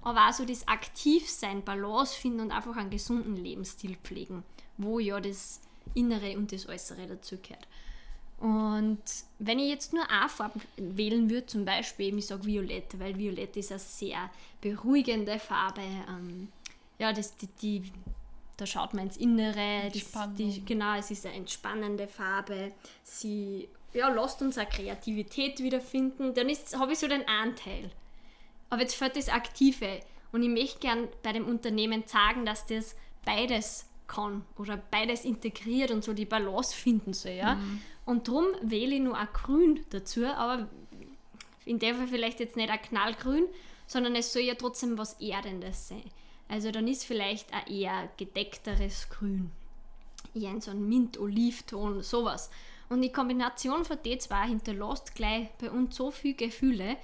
[0.00, 4.44] aber auch so das Aktivsein, Balance finden und einfach einen gesunden Lebensstil pflegen,
[4.78, 5.60] wo ja das
[5.92, 7.68] Innere und das Äußere dazu gehört.
[8.38, 9.02] Und
[9.38, 13.58] wenn ich jetzt nur eine Farbe wählen würde, zum Beispiel, ich sage Violett, weil Violett
[13.58, 14.30] ist eine sehr
[14.62, 15.82] beruhigende Farbe.
[15.82, 16.48] Ähm,
[16.98, 17.92] ja, das, die, die
[18.56, 19.90] da schaut man ins Innere.
[19.92, 22.72] Das, die, genau, es ist eine entspannende Farbe.
[23.02, 26.34] Sie ja, lässt uns auch Kreativität wiederfinden.
[26.34, 27.90] Dann habe ich so den Anteil.
[28.70, 30.00] Aber jetzt fällt das Aktive.
[30.32, 35.90] Und ich möchte gern bei dem Unternehmen sagen, dass das beides kann oder beides integriert
[35.90, 37.32] und so die Balance finden soll.
[37.32, 37.54] Ja?
[37.54, 37.80] Mhm.
[38.04, 40.68] Und darum wähle ich nur ein Grün dazu, aber
[41.64, 43.46] in dem Fall vielleicht jetzt nicht ein Knallgrün,
[43.86, 46.04] sondern es soll ja trotzdem was Erdendes sein.
[46.48, 49.50] Also dann ist vielleicht ein eher gedeckteres Grün.
[50.34, 52.50] Eher in so einem Mint-Olivton, sowas.
[52.88, 56.96] Und die Kombination von den zwei hinterlässt gleich bei uns so viele Gefühle.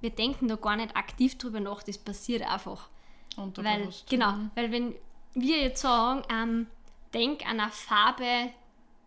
[0.00, 2.88] Wir denken da gar nicht aktiv drüber nach, das passiert einfach.
[3.36, 4.50] Weil, genau, mhm.
[4.54, 4.94] weil wenn
[5.34, 6.66] wir jetzt sagen, ähm,
[7.14, 8.50] denk an eine Farbe,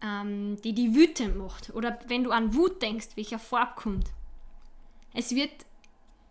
[0.01, 1.71] ähm, die die wütend macht.
[1.71, 4.07] Oder wenn du an Wut denkst, welcher Farbe kommt.
[5.13, 5.51] Es wird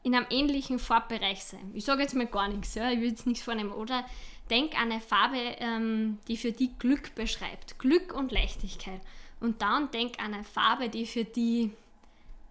[0.03, 1.71] in einem ähnlichen Farbbereich sein.
[1.75, 3.73] Ich sage jetzt mal gar nichts, ja, ich will jetzt nichts vornehmen.
[3.73, 4.05] Oder
[4.49, 7.79] denk an eine Farbe, ähm, die für die Glück beschreibt.
[7.79, 9.01] Glück und Leichtigkeit.
[9.41, 11.73] Und dann denk an eine Farbe, die für die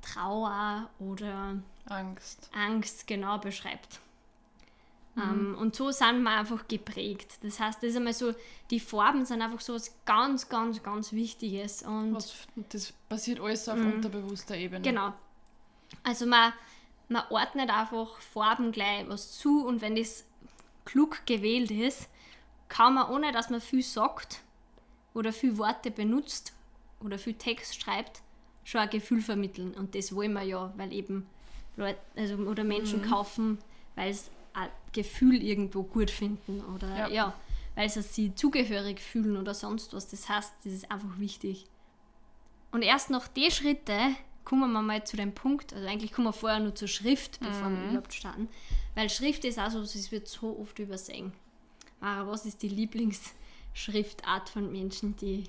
[0.01, 3.99] Trauer oder Angst, Angst genau beschreibt.
[5.15, 5.21] Mhm.
[5.21, 7.39] Ähm, und so sind wir einfach geprägt.
[7.41, 8.33] Das heißt, das ist einmal so,
[8.69, 11.83] die Farben sind einfach so was ganz, ganz, ganz Wichtiges.
[11.83, 13.93] Und was, das passiert alles auf mhm.
[13.93, 14.81] unterbewusster Ebene.
[14.81, 15.13] Genau.
[16.03, 16.53] Also man,
[17.09, 20.25] man ordnet einfach Farben gleich was zu und wenn das
[20.85, 22.09] klug gewählt ist,
[22.67, 24.41] kann man, ohne dass man viel sagt
[25.13, 26.53] oder viel Worte benutzt
[27.03, 28.21] oder viel Text schreibt,
[28.63, 29.73] schon ein Gefühl vermitteln.
[29.73, 31.27] Und das wollen wir ja, weil eben
[31.75, 33.09] Leute also, oder Menschen mhm.
[33.09, 33.57] kaufen,
[33.95, 37.33] weil sie ein Gefühl irgendwo gut finden oder ja, ja
[37.79, 40.09] weil sie sich zugehörig fühlen oder sonst was.
[40.09, 41.65] Das heißt, das ist einfach wichtig.
[42.71, 43.97] Und erst nach den Schritte
[44.45, 47.69] kommen wir mal zu dem Punkt, also eigentlich kommen wir vorher nur zur Schrift, bevor
[47.69, 47.77] mhm.
[47.77, 48.49] wir überhaupt starten,
[48.95, 51.33] weil Schrift ist auch so, es wird so oft übersehen.
[52.01, 55.45] Mara, was ist die Lieblingsschriftart von Menschen, die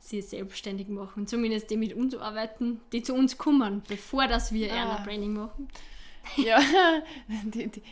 [0.00, 1.26] sie selbstständig machen.
[1.26, 4.96] Zumindest die mit uns arbeiten, die zu uns kommen, bevor dass wir Ah.
[4.96, 5.04] ah.
[5.04, 5.68] Branding machen.
[6.36, 6.60] Ja,
[7.44, 7.82] die, die,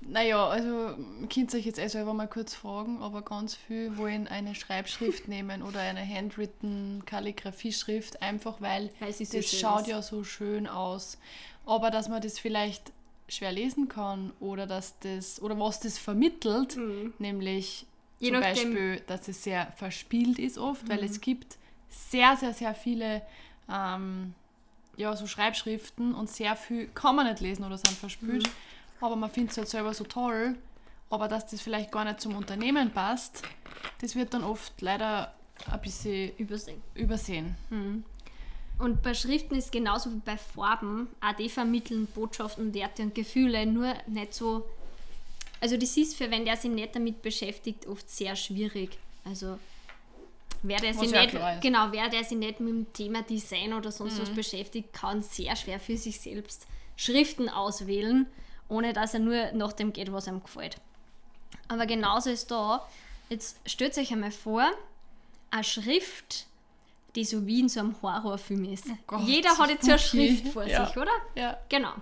[0.00, 0.96] naja, also
[1.32, 5.26] könnt ihr euch jetzt eh selber mal kurz fragen, aber ganz viel wollen eine Schreibschrift
[5.28, 9.86] nehmen oder eine handwritten Kalligrafieschrift, einfach weil Weil so das schön schaut ist.
[9.88, 11.18] ja so schön aus.
[11.64, 12.92] Aber dass man das vielleicht
[13.28, 17.14] schwer lesen kann oder dass das oder was das vermittelt, Mhm.
[17.18, 17.86] nämlich
[18.20, 21.04] Je zum nachdem- Beispiel, dass es sehr verspielt ist oft, weil Mhm.
[21.04, 21.56] es gibt
[21.88, 23.22] sehr, sehr, sehr viele
[23.68, 24.34] ähm,
[24.96, 28.50] ja, so Schreibschriften und sehr viel kann man nicht lesen oder sind verspült, Mhm.
[29.00, 30.56] Aber man findet es halt selber so toll,
[31.10, 33.42] aber dass das vielleicht gar nicht zum Unternehmen passt,
[34.00, 35.32] das wird dann oft leider
[35.70, 36.82] ein bisschen Übersehen.
[36.94, 37.56] übersehen.
[37.70, 38.04] Mhm.
[38.78, 43.64] Und bei Schriften ist genauso wie bei Farben, auch die vermitteln Botschaften, Werte und Gefühle,
[43.64, 44.66] nur nicht so.
[45.60, 48.98] Also, das ist für wenn der sich nicht damit beschäftigt, oft sehr schwierig.
[49.24, 49.58] Also,
[50.62, 54.20] wer der, sich nicht, genau, wer der sich nicht mit dem Thema Design oder sonst
[54.20, 58.26] was beschäftigt, kann sehr schwer für sich selbst Schriften auswählen,
[58.68, 60.76] ohne dass er nur nach dem geht, was ihm gefällt.
[61.68, 62.86] Aber genauso ist da,
[63.28, 64.64] jetzt stellt euch einmal vor,
[65.50, 66.46] eine Schrift,
[67.14, 68.86] die so wie in so einem Horrorfilm ist.
[68.90, 69.98] Oh Gott, Jeder hat jetzt so eine.
[70.00, 70.86] Schrift vor Ja.
[70.86, 71.12] sich, oder?
[71.34, 71.58] Ja.
[71.68, 71.92] Genau.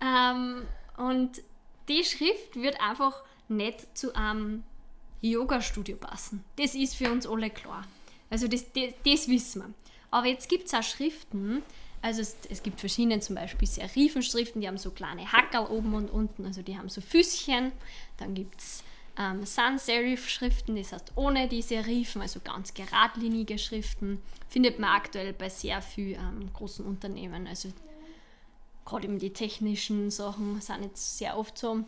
[0.00, 0.62] Ähm,
[0.96, 1.42] und
[1.88, 4.62] die Schrift wird einfach nicht zu einem
[5.20, 6.44] Yoga-Studio passen.
[6.56, 7.84] Das ist für uns alle klar.
[8.30, 9.74] Also das, das, das wissen wir.
[10.10, 11.62] Aber jetzt gibt es auch Schriften,
[12.02, 16.10] also es, es gibt verschiedene, zum Beispiel Serifenschriften, die haben so kleine Hackerl oben und
[16.10, 17.70] unten, also die haben so Füßchen.
[18.18, 18.82] Dann gibt es
[19.16, 24.20] ähm, Sans-Serif-Schriften, das heißt ohne die Serifen, also ganz geradlinige Schriften.
[24.48, 27.46] Findet man aktuell bei sehr vielen ähm, großen Unternehmen.
[27.46, 27.72] Also
[28.84, 31.84] gerade eben die technischen Sachen sind jetzt sehr oft so.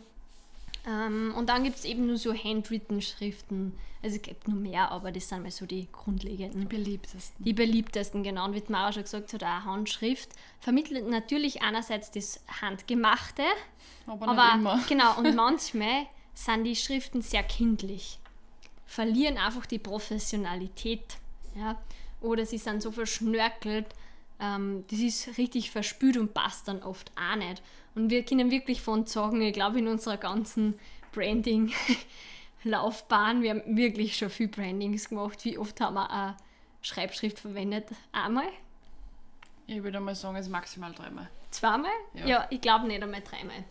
[0.87, 3.77] Ähm, und dann gibt es eben nur so handwritten Schriften.
[4.03, 6.67] Also es gibt nur mehr, aber das sind mal so die grundlegenden.
[6.67, 7.43] Beliebtesten.
[7.43, 8.45] Die beliebtesten, genau.
[8.45, 13.43] Und wie die Mara schon gesagt hat, auch Handschrift vermittelt natürlich einerseits das Handgemachte,
[14.05, 14.83] Aber, aber nicht immer.
[14.87, 18.19] genau, und manchmal sind die Schriften sehr kindlich.
[18.85, 21.17] Verlieren einfach die Professionalität.
[21.55, 21.81] Ja?
[22.21, 23.87] Oder sie sind so verschnörkelt,
[24.39, 27.61] ähm, das ist richtig verspült und passt dann oft auch nicht.
[27.95, 30.77] Und wir können wirklich von sagen, ich glaube, in unserer ganzen
[31.13, 35.43] Branding-Laufbahn, wir haben wirklich schon viel Brandings gemacht.
[35.45, 36.35] Wie oft haben wir eine
[36.81, 37.87] Schreibschrift verwendet?
[38.11, 38.47] Einmal?
[39.67, 41.29] Ich würde mal sagen, es ist maximal dreimal.
[41.51, 41.91] Zweimal?
[42.13, 42.25] Ja.
[42.25, 43.63] ja ich glaube nicht einmal dreimal.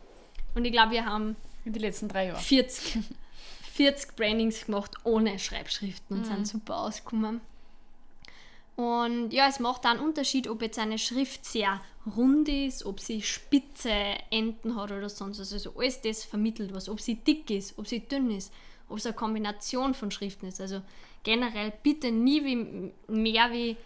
[0.55, 2.41] Und ich glaube, wir haben In den letzten drei Jahren.
[2.41, 2.99] 40,
[3.73, 6.27] 40 Brandings gemacht ohne Schreibschriften und Mhm.
[6.35, 7.41] sind super ausgekommen.
[8.77, 11.81] Und ja, es macht einen Unterschied, ob jetzt eine Schrift sehr
[12.17, 13.93] rund ist, ob sie spitze
[14.31, 15.53] Enden hat oder sonst was.
[15.53, 16.89] Also alles das vermittelt was.
[16.89, 18.53] Ob sie dick ist, ob sie dünn ist,
[18.89, 20.61] ob es eine Kombination von Schriften ist.
[20.61, 20.83] Also
[21.23, 23.77] generell bitte nie wie, mehr wie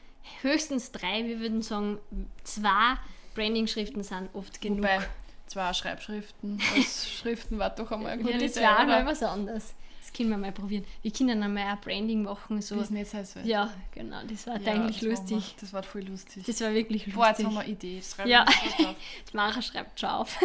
[0.41, 1.27] höchstens drei.
[1.27, 1.99] Wir würden sagen,
[2.45, 2.97] zwei
[3.35, 4.79] Branding-Schriften sind oft genug.
[4.79, 5.01] Wobei,
[5.47, 9.75] zwei Schreibschriften als Schriften war doch einmal eine gute Ja, das Idee, mal was anderes.
[10.09, 10.87] Das können wir mal probieren.
[11.03, 12.63] Wir können einmal ein Branding machen.
[12.63, 12.77] So.
[12.77, 15.57] Das ist nicht so Ja, genau, das war Ja, eigentlich das lustig.
[15.61, 16.45] Das war voll lustig.
[16.47, 17.15] Das war wirklich lustig.
[17.15, 18.01] Boah, jetzt haben wir eine Idee.
[18.01, 18.47] Schreiben Ja.
[19.31, 20.39] Die Mara schreibt schon auf.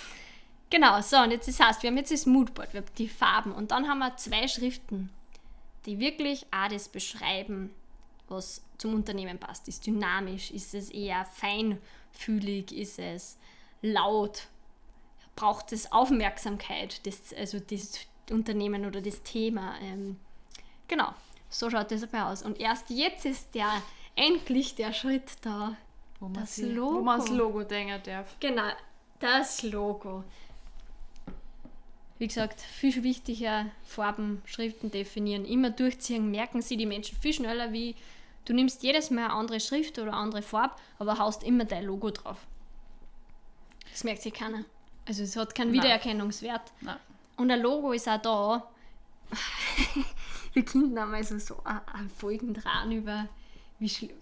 [0.70, 3.52] genau, so, und jetzt das heißt, wir haben jetzt das Moodboard, wir haben die Farben
[3.52, 5.08] und dann haben wir zwei Schriften,
[5.86, 7.70] die wirklich auch das beschreiben,
[8.28, 9.68] was zum Unternehmen passt.
[9.68, 13.38] Ist dynamisch, ist es eher feinfühlig, ist es
[13.80, 14.48] laut,
[15.34, 17.98] braucht es Aufmerksamkeit, das, also das
[18.32, 19.74] Unternehmen oder das Thema.
[19.82, 20.18] Ähm,
[20.88, 21.12] genau,
[21.48, 22.42] so schaut das dabei aus.
[22.42, 23.70] Und erst jetzt ist der
[24.16, 25.76] endlich der Schritt da.
[26.20, 26.98] Wo man, Das sie, Logo.
[26.98, 28.36] wo man das Logo denken darf.
[28.40, 28.70] Genau,
[29.18, 30.24] das Logo.
[32.18, 37.72] Wie gesagt, viel wichtiger, Farben, Schriften definieren, immer durchziehen, merken sie die Menschen viel schneller
[37.72, 37.96] wie
[38.44, 41.84] du nimmst jedes Mal eine andere Schrift oder eine andere Farbe, aber haust immer dein
[41.84, 42.38] Logo drauf.
[43.90, 44.64] Das merkt sich keiner.
[45.06, 45.82] Also es hat keinen Nein.
[45.82, 46.72] Wiedererkennungswert.
[46.80, 46.96] Nein.
[47.36, 48.68] Und ein Logo ist auch da.
[50.52, 53.28] Wir könnten einmal so, so ein- ein Folgen dran über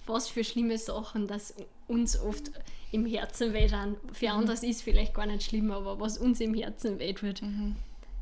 [0.07, 1.55] was für schlimme Sachen das
[1.87, 2.51] uns oft
[2.93, 3.99] im Herzen wehtun.
[4.13, 4.33] Für Mhm.
[4.39, 7.43] andere ist vielleicht gar nicht schlimm, aber was uns im Herzen weht wird.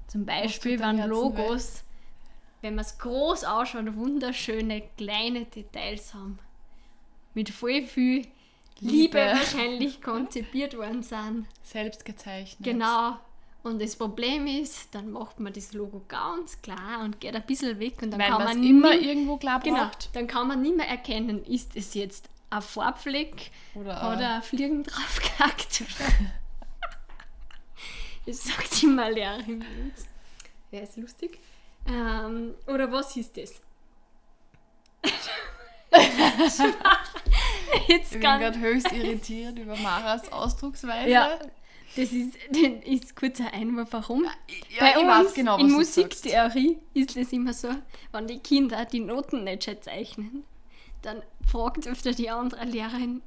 [0.08, 1.84] Zum Beispiel, Herzen Logos,
[2.60, 6.40] wenn man es groß ausschaut, wunderschöne kleine Details haben.
[7.34, 8.26] Mit voll viel
[8.80, 9.16] Liebe, Liebe.
[9.18, 11.46] wahrscheinlich konzipiert worden sind.
[11.62, 12.64] Selbst gezeichnet.
[12.64, 13.16] Genau.
[13.62, 17.78] Und das Problem ist, dann macht man das Logo ganz klar und geht ein bisschen
[17.80, 20.14] weg und dann Weil kann man immer irgendwo klar genau, braucht.
[20.14, 24.42] dann kann man nicht mehr erkennen, ist es jetzt ein Farbfleck Oder, hat äh, er
[24.42, 25.82] Fliegen drauf gehackt.
[28.26, 29.64] das sagt immer Lehrerin.
[30.70, 31.38] Ja, ist lustig.
[31.86, 33.60] Ähm, oder was ist das?
[37.88, 41.10] Jetzt ich bin gerade höchst irritiert über Maras Ausdrucksweise.
[41.10, 41.38] Ja,
[41.98, 44.24] das ist, das ist kurz ein Einwurf, warum?
[44.24, 47.68] Ja, Bei uns genau, in Musiktheorie ist es immer so,
[48.12, 50.44] wenn die Kinder die Noten nicht schön zeichnen,
[51.02, 53.22] dann fragt öfter die andere Lehrerin,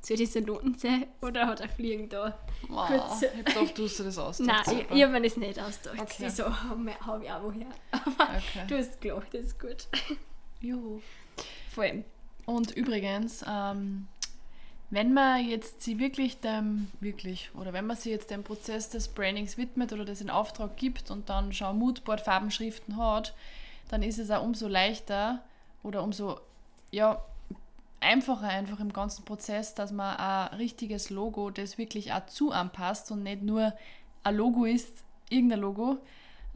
[0.00, 2.38] soll diese Noten sein oder hat er Fliegen da?
[2.68, 3.22] Wow, Kurz.
[3.22, 4.66] Ich dachte, du hast das ausgedacht.
[4.66, 6.00] Nein, ich, ich habe mir das nicht ausgedacht.
[6.00, 6.28] Okay.
[6.28, 7.66] So habe hab ich auch woher.
[7.90, 8.66] Aber okay.
[8.68, 9.86] du hast gelacht, das ist gut.
[10.60, 11.00] Juhu.
[11.72, 12.04] Vor allem.
[12.44, 14.06] Und übrigens, ähm,
[14.90, 19.08] wenn man jetzt sie wirklich dem, wirklich, oder wenn man sie jetzt dem Prozess des
[19.08, 23.34] Brandings widmet oder das in Auftrag gibt und dann schon Moodboard, Farbenschriften hat,
[23.88, 25.42] dann ist es auch umso leichter
[25.82, 26.40] oder umso
[26.92, 27.20] ja,
[28.00, 33.10] einfacher einfach im ganzen Prozess, dass man ein richtiges Logo, das wirklich auch zu anpasst
[33.10, 33.72] und nicht nur
[34.22, 35.98] ein Logo ist, irgendein Logo,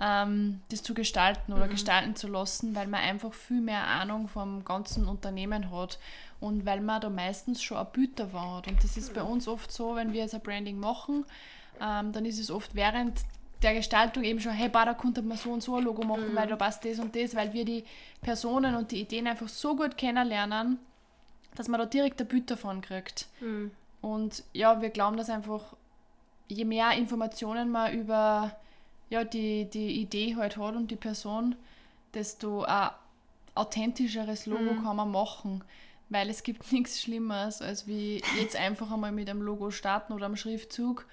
[0.01, 1.71] ähm, das zu gestalten oder mhm.
[1.71, 5.99] gestalten zu lassen, weil man einfach viel mehr Ahnung vom ganzen Unternehmen hat
[6.41, 8.69] und weil man da meistens schon ein davon hat.
[8.69, 11.27] Und das ist bei uns oft so, wenn wir jetzt ein Branding machen,
[11.81, 13.21] ähm, dann ist es oft während
[13.63, 16.33] der Gestaltung eben schon, hey, bah, da könnte man so und so ein Logo machen,
[16.33, 16.37] mhm.
[16.37, 17.85] weil da passt das und das, weil wir die
[18.23, 20.79] Personen und die Ideen einfach so gut kennenlernen,
[21.57, 23.27] dass man da direkt ein Bild davon kriegt.
[23.41, 23.71] Mhm.
[24.01, 25.77] Und ja, wir glauben, dass einfach
[26.49, 28.57] je mehr Informationen man über
[29.11, 31.57] ja, die, die Idee halt hat und die Person,
[32.15, 32.91] desto ein
[33.55, 34.85] authentischeres Logo mhm.
[34.85, 35.63] kann man machen.
[36.09, 40.27] Weil es gibt nichts Schlimmeres, als wie jetzt einfach einmal mit einem Logo starten oder
[40.27, 41.07] einem Schriftzug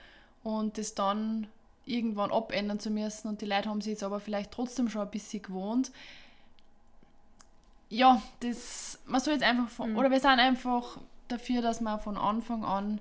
[0.43, 1.47] und das dann
[1.85, 5.09] irgendwann abändern zu müssen und die Leute haben sich jetzt aber vielleicht trotzdem schon ein
[5.09, 5.91] bisschen gewohnt.
[7.89, 9.97] Ja, das, man soll jetzt einfach, von, mhm.
[9.97, 10.97] oder wir sind einfach
[11.29, 12.99] dafür, dass man von Anfang an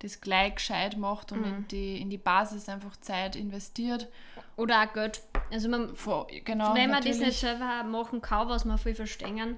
[0.00, 1.44] das gleich gescheit macht und mhm.
[1.44, 4.08] in, die, in die Basis einfach Zeit investiert.
[4.56, 5.22] Oder auch Geld.
[5.50, 7.18] Also man, Vor, genau, wenn man natürlich.
[7.18, 9.56] das nicht selber machen kann, was man viel verstehen,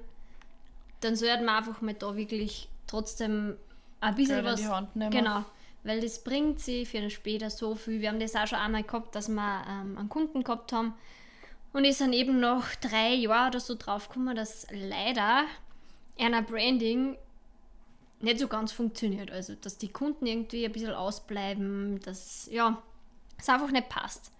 [1.01, 3.57] dann sollte man einfach mal da wirklich trotzdem
[4.01, 4.61] ein bisschen Geld was...
[4.61, 5.11] In die Hand nehmen.
[5.11, 5.44] Genau.
[5.85, 8.01] Weil das bringt sie für später so viel.
[8.01, 10.94] Wir haben das auch schon einmal gehabt, dass wir ähm, einen Kunden gehabt haben.
[11.72, 15.44] Und ich sind eben nach drei Jahren oder so draufgekommen, dass leider
[16.18, 17.16] einer Branding
[18.20, 19.31] nicht so ganz funktioniert.
[19.31, 22.83] Also, dass die Kunden irgendwie ein bisschen ausbleiben, dass ja,
[23.38, 24.33] es einfach nicht passt.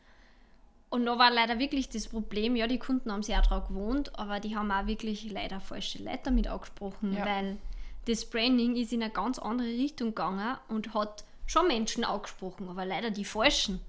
[0.89, 4.19] Und da war leider wirklich das Problem, ja, die Kunden haben sich auch daran gewohnt,
[4.19, 7.27] aber die haben auch wirklich leider falsche Leute damit angesprochen, ja.
[7.27, 7.59] weil
[8.07, 12.85] das Branding ist in eine ganz andere Richtung gegangen und hat schon Menschen angesprochen, aber
[12.85, 13.81] leider die falschen.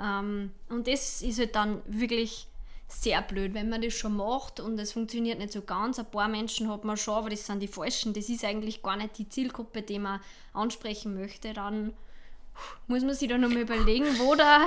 [0.00, 2.46] Ähm, und das ist halt dann wirklich
[2.88, 5.98] sehr blöd, wenn man das schon macht und es funktioniert nicht so ganz.
[5.98, 8.12] Ein paar Menschen hat man schon, aber das sind die falschen.
[8.12, 10.20] Das ist eigentlich gar nicht die Zielgruppe, die man
[10.52, 11.52] ansprechen möchte.
[11.52, 11.94] Dann
[12.86, 14.66] muss man sich da nochmal überlegen, wo der,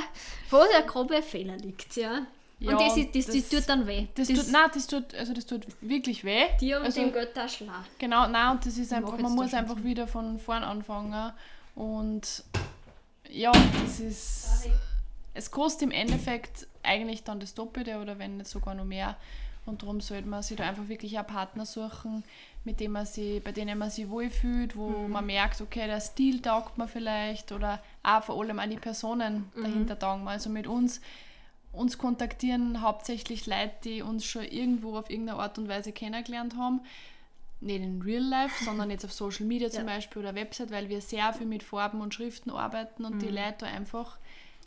[0.50, 1.96] wo der grobe Fehler liegt.
[1.96, 2.26] Ja.
[2.60, 4.08] Ja, und das, das, das, das, tut dann weh.
[4.16, 6.46] Das, das, tut, nein, das tut, also das tut wirklich weh.
[6.60, 7.14] Dir und also, dem
[7.48, 7.72] schlau.
[8.00, 11.34] Genau, nein, und das ist einfach, man muss einfach wieder von vorn anfangen.
[11.76, 12.44] Und
[13.30, 14.70] ja, das ist.
[15.38, 19.17] Es kostet im Endeffekt eigentlich dann das Doppelte oder wenn nicht sogar noch mehr.
[19.67, 22.23] Und darum sollte man sich da einfach wirklich einen Partner suchen,
[22.63, 25.12] mit dem man sie, bei denen man sich wohlfühlt, wo mhm.
[25.12, 29.52] man merkt, okay, der Stil taugt man vielleicht oder auch vor allem an die Personen
[29.54, 29.63] mhm.
[29.63, 30.28] dahinter taugen.
[30.28, 31.02] Also mit uns,
[31.73, 36.80] uns kontaktieren hauptsächlich Leute, die uns schon irgendwo auf irgendeine Art und Weise kennengelernt haben.
[37.60, 39.95] Nicht in Real Life, sondern jetzt auf Social Media zum ja.
[39.95, 43.19] Beispiel oder Website, weil wir sehr viel mit Farben und Schriften arbeiten und mhm.
[43.19, 44.17] die Leute einfach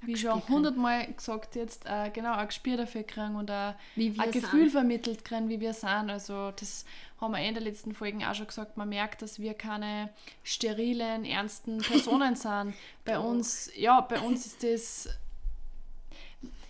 [0.03, 4.71] wie schon hundertmal gesagt jetzt, äh, genau, ein Gespür dafür kriegen und ein, ein Gefühl
[4.71, 6.11] vermittelt kriegen, wie wir sind.
[6.11, 6.85] Also das
[7.21, 10.11] haben wir in der letzten Folgen auch schon gesagt, man merkt, dass wir keine
[10.43, 12.75] sterilen, ernsten Personen sind.
[13.05, 13.29] Bei oh.
[13.29, 15.09] uns, ja, bei uns ist das,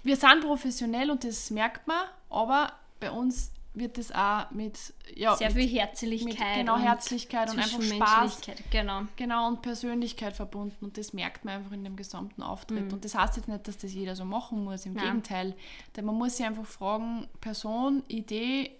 [0.02, 4.78] wir sind professionell und das merkt man, aber bei uns wird das auch mit
[5.14, 9.02] ja, sehr viel Herzlichkeit, mit, genau und Herzlichkeit und einfach Spaß, genau.
[9.16, 12.92] genau und Persönlichkeit verbunden und das merkt man einfach in dem gesamten Auftritt mhm.
[12.94, 15.04] und das heißt jetzt nicht, dass das jeder so machen muss, im Nein.
[15.04, 15.54] Gegenteil,
[15.96, 18.72] denn man muss sich einfach fragen, Person, Idee,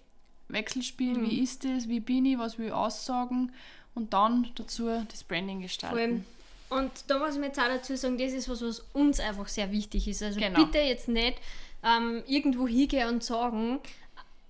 [0.49, 1.29] Wechselspiel, mhm.
[1.29, 3.53] wie ist das, wie bin ich, was will ich aussagen
[3.95, 6.25] und dann dazu das Branding gestalten.
[6.69, 9.47] Und da muss ich mir jetzt auch dazu sagen, das ist was, was uns einfach
[9.49, 10.23] sehr wichtig ist.
[10.23, 10.63] Also genau.
[10.63, 11.37] bitte jetzt nicht
[11.83, 13.79] ähm, irgendwo hingehen und sagen,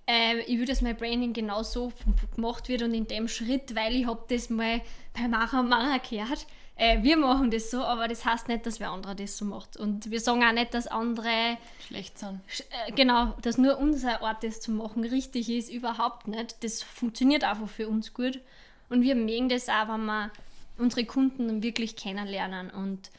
[0.06, 1.92] äh, ich würde, dass mein Branding genau so
[2.34, 4.80] gemacht wird und in dem Schritt, weil ich habe das mal
[5.14, 6.46] bei Mara Mara gehört.
[6.76, 9.76] Äh, wir machen das so, aber das heißt nicht, dass wer andere das so macht.
[9.76, 12.40] Und wir sagen auch nicht, dass andere schlecht sind.
[12.86, 16.64] Äh, genau, dass nur unser Ort das zu machen richtig ist, überhaupt nicht.
[16.64, 18.40] Das funktioniert einfach für uns gut.
[18.88, 20.30] Und wir mögen das auch, wenn wir
[20.78, 22.70] unsere Kunden wirklich kennenlernen.
[22.70, 23.10] Und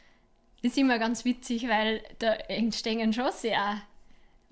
[0.61, 3.81] das ist immer ganz witzig, weil da entstehen schon sehr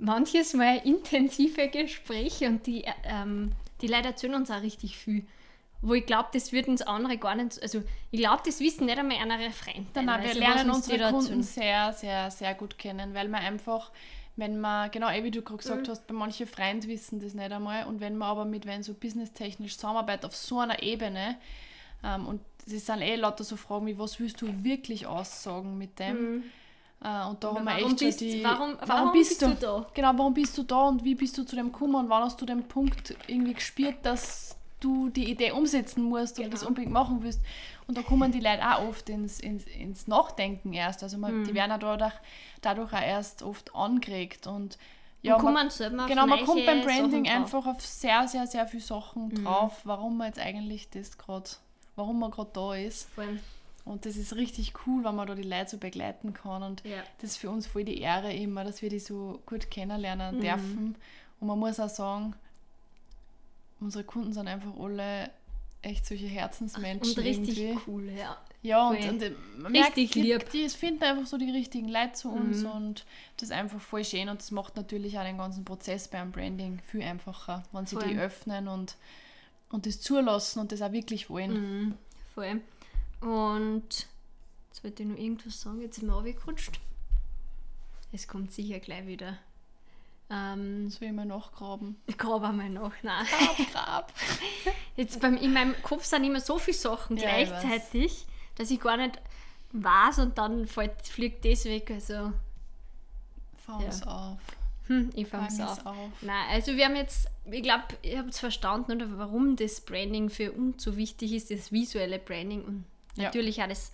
[0.01, 5.25] manches Mal intensive Gespräche und die, ähm, die Leute erzählen uns auch richtig viel.
[5.83, 8.99] wo ich glaube, das würden uns andere gar nicht, also ich glaube, das wissen nicht
[8.99, 10.03] einmal andere Freunde.
[10.03, 13.91] Nein, wir lernen unsere Kunden sehr, sehr, sehr gut kennen, weil man einfach,
[14.35, 15.91] wenn man, genau wie du gerade gesagt mhm.
[15.91, 18.93] hast, bei manchen Freunden wissen das nicht einmal und wenn man aber mit wenn so
[18.93, 21.37] businesstechnisch zusammenarbeitet auf so einer Ebene
[22.03, 25.97] ähm, und es sind eh lauter so Fragen wie, was willst du wirklich aussagen mit
[25.97, 26.35] dem?
[26.35, 26.43] Mhm.
[27.03, 28.43] Uh, und da haben wir echt bist, die.
[28.43, 29.85] Warum, warum, warum bist, bist, du, da?
[29.91, 32.39] Genau, warum bist du da und wie bist du zu dem gekommen und wann hast
[32.39, 36.49] du den Punkt irgendwie gespürt, dass du die Idee umsetzen musst genau.
[36.49, 37.41] das unbedingt machen willst.
[37.87, 41.03] Und da kommen die Leute auch oft ins, ins, ins Nachdenken erst.
[41.03, 41.43] Also man, mhm.
[41.45, 42.13] die werden auch dadurch,
[42.61, 44.47] dadurch auch erst oft angeregt.
[44.47, 44.77] Und
[45.23, 45.69] ja, und man,
[46.07, 49.43] genau, man kommt beim Branding einfach auf sehr, sehr, sehr viele Sachen mhm.
[49.43, 51.49] drauf, warum man jetzt eigentlich das gerade,
[51.95, 53.09] warum man gerade da ist.
[53.09, 53.39] Voll.
[53.83, 56.63] Und das ist richtig cool, wenn man da die Leute so begleiten kann.
[56.63, 57.03] Und ja.
[57.19, 60.41] das ist für uns voll die Ehre immer, dass wir die so gut kennenlernen mhm.
[60.41, 60.95] dürfen.
[61.39, 62.35] Und man muss auch sagen,
[63.79, 65.31] unsere Kunden sind einfach alle
[65.81, 67.17] echt solche Herzensmenschen.
[67.17, 67.81] Und richtig irgendwie.
[67.87, 68.37] cool, ja.
[68.63, 72.13] Ja, und, und äh, man richtig merkt, die, die finden einfach so die richtigen Leute
[72.13, 72.69] zu uns mhm.
[72.69, 73.05] und
[73.37, 76.79] das ist einfach voll schön und das macht natürlich auch den ganzen Prozess beim Branding
[76.85, 78.07] viel einfacher, wenn sie voll.
[78.07, 78.97] die öffnen und,
[79.71, 81.53] und das zulassen und das auch wirklich wollen.
[81.53, 81.93] Mhm.
[82.35, 82.61] Voll.
[83.21, 84.07] Und
[84.69, 86.79] jetzt wollte ich noch irgendwas sagen, jetzt sind wir abgerutscht.
[88.11, 89.37] Es kommt sicher gleich wieder.
[90.29, 91.97] Ähm, Soll ich mal nachgraben?
[92.07, 93.25] Ich grabe einmal nach, nein.
[93.25, 94.13] Grab, grab.
[94.95, 98.79] Jetzt beim, in meinem Kopf sind immer so viele Sachen ja, gleichzeitig, ich dass ich
[98.79, 99.19] gar nicht
[99.73, 101.91] weiß und dann fällt, fliegt das weg.
[101.91, 102.31] Also,
[103.57, 104.07] Fang's ja.
[104.07, 104.39] auf.
[104.87, 105.85] Hm, ich fang's Fang auf.
[105.85, 106.11] auf.
[106.21, 110.29] Nein, also wir haben jetzt, ich glaube, ihr habt es verstanden, oder warum das Branding
[110.29, 113.25] für uns so wichtig ist, das visuelle Branding und ja.
[113.25, 113.91] natürlich auch das,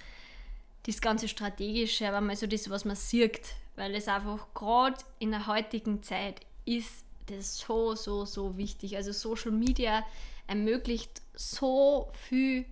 [0.83, 5.31] das ganze Strategische, aber mal so das, was man sieht, weil es einfach gerade in
[5.31, 8.95] der heutigen Zeit ist das so, so, so wichtig.
[8.95, 10.05] Also Social Media
[10.47, 12.65] ermöglicht so viel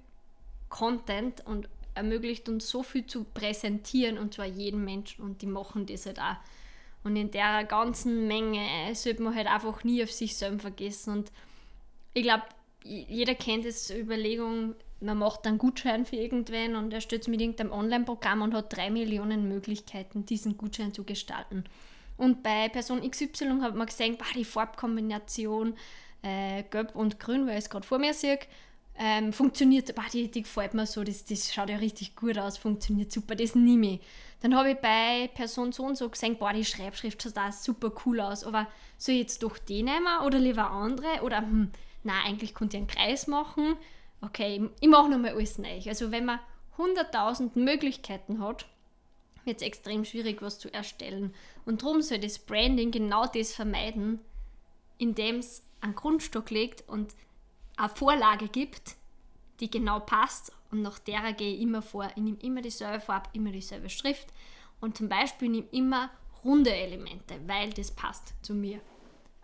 [0.70, 5.86] Content und ermöglicht uns so viel zu präsentieren und zwar jedem Menschen und die machen
[5.86, 6.36] das halt auch.
[7.04, 11.14] Und in der ganzen Menge sollte man halt einfach nie auf sich selber vergessen.
[11.14, 11.32] Und
[12.14, 12.44] ich glaube,
[12.84, 17.72] jeder kennt das Überlegung, man macht einen Gutschein für irgendwen und er stürzt mit irgendeinem
[17.72, 21.66] Online-Programm und hat drei Millionen Möglichkeiten, diesen Gutschein zu gestalten.
[22.18, 25.76] Und bei Person XY hat man gesehen, bah, die Farbkombination
[26.22, 28.40] äh, Gelb und Grün, weil ich es gerade vor mir sehe,
[28.98, 32.58] ähm, funktioniert, bah, die, die gefällt mir so, das, das schaut ja richtig gut aus,
[32.58, 34.00] funktioniert super, das nehme ich.
[34.42, 37.92] Dann habe ich bei Person so und so gesehen, boah, die Schreibschrift schaut da super
[38.06, 41.22] cool aus, aber soll ich jetzt doch die nehmen oder lieber andere?
[41.24, 41.72] Oder, hm,
[42.04, 43.76] na eigentlich könnte ich einen Kreis machen
[44.26, 45.80] okay, ich mache nochmal alles neu.
[45.88, 46.40] Also wenn man
[46.78, 48.66] 100.000 Möglichkeiten hat,
[49.46, 51.34] wird es extrem schwierig, was zu erstellen.
[51.66, 54.20] Und darum soll das Branding genau das vermeiden,
[54.98, 57.14] indem es einen Grundstock legt und
[57.78, 58.96] eine Vorlage gibt,
[59.60, 62.10] die genau passt und nach derer gehe ich immer vor.
[62.16, 64.28] Ich nehme immer dieselbe Farbe, immer dieselbe Schrift
[64.82, 66.10] und zum Beispiel nehme ich immer
[66.44, 68.80] runde Elemente, weil das passt zu mir.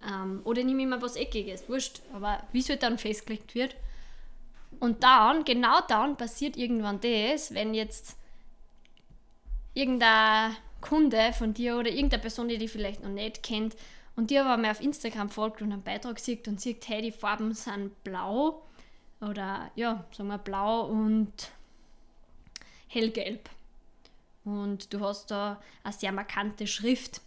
[0.08, 3.76] Ähm, oder nehme ich immer was Eckiges, wurscht, aber wie es halt dann festgelegt wird,
[4.82, 8.18] und dann, genau dann passiert irgendwann das, wenn jetzt
[9.76, 13.76] irgendein Kunde von dir oder irgendeine Person, die dich vielleicht noch nicht kennt
[14.16, 17.12] und dir aber mal auf Instagram folgt und einen Beitrag sieht und sieht, hey, die
[17.12, 18.64] Farben sind blau
[19.22, 21.52] oder ja, sagen wir blau und
[22.88, 23.52] hellgelb.
[24.44, 27.22] Und du hast da eine sehr markante Schrift.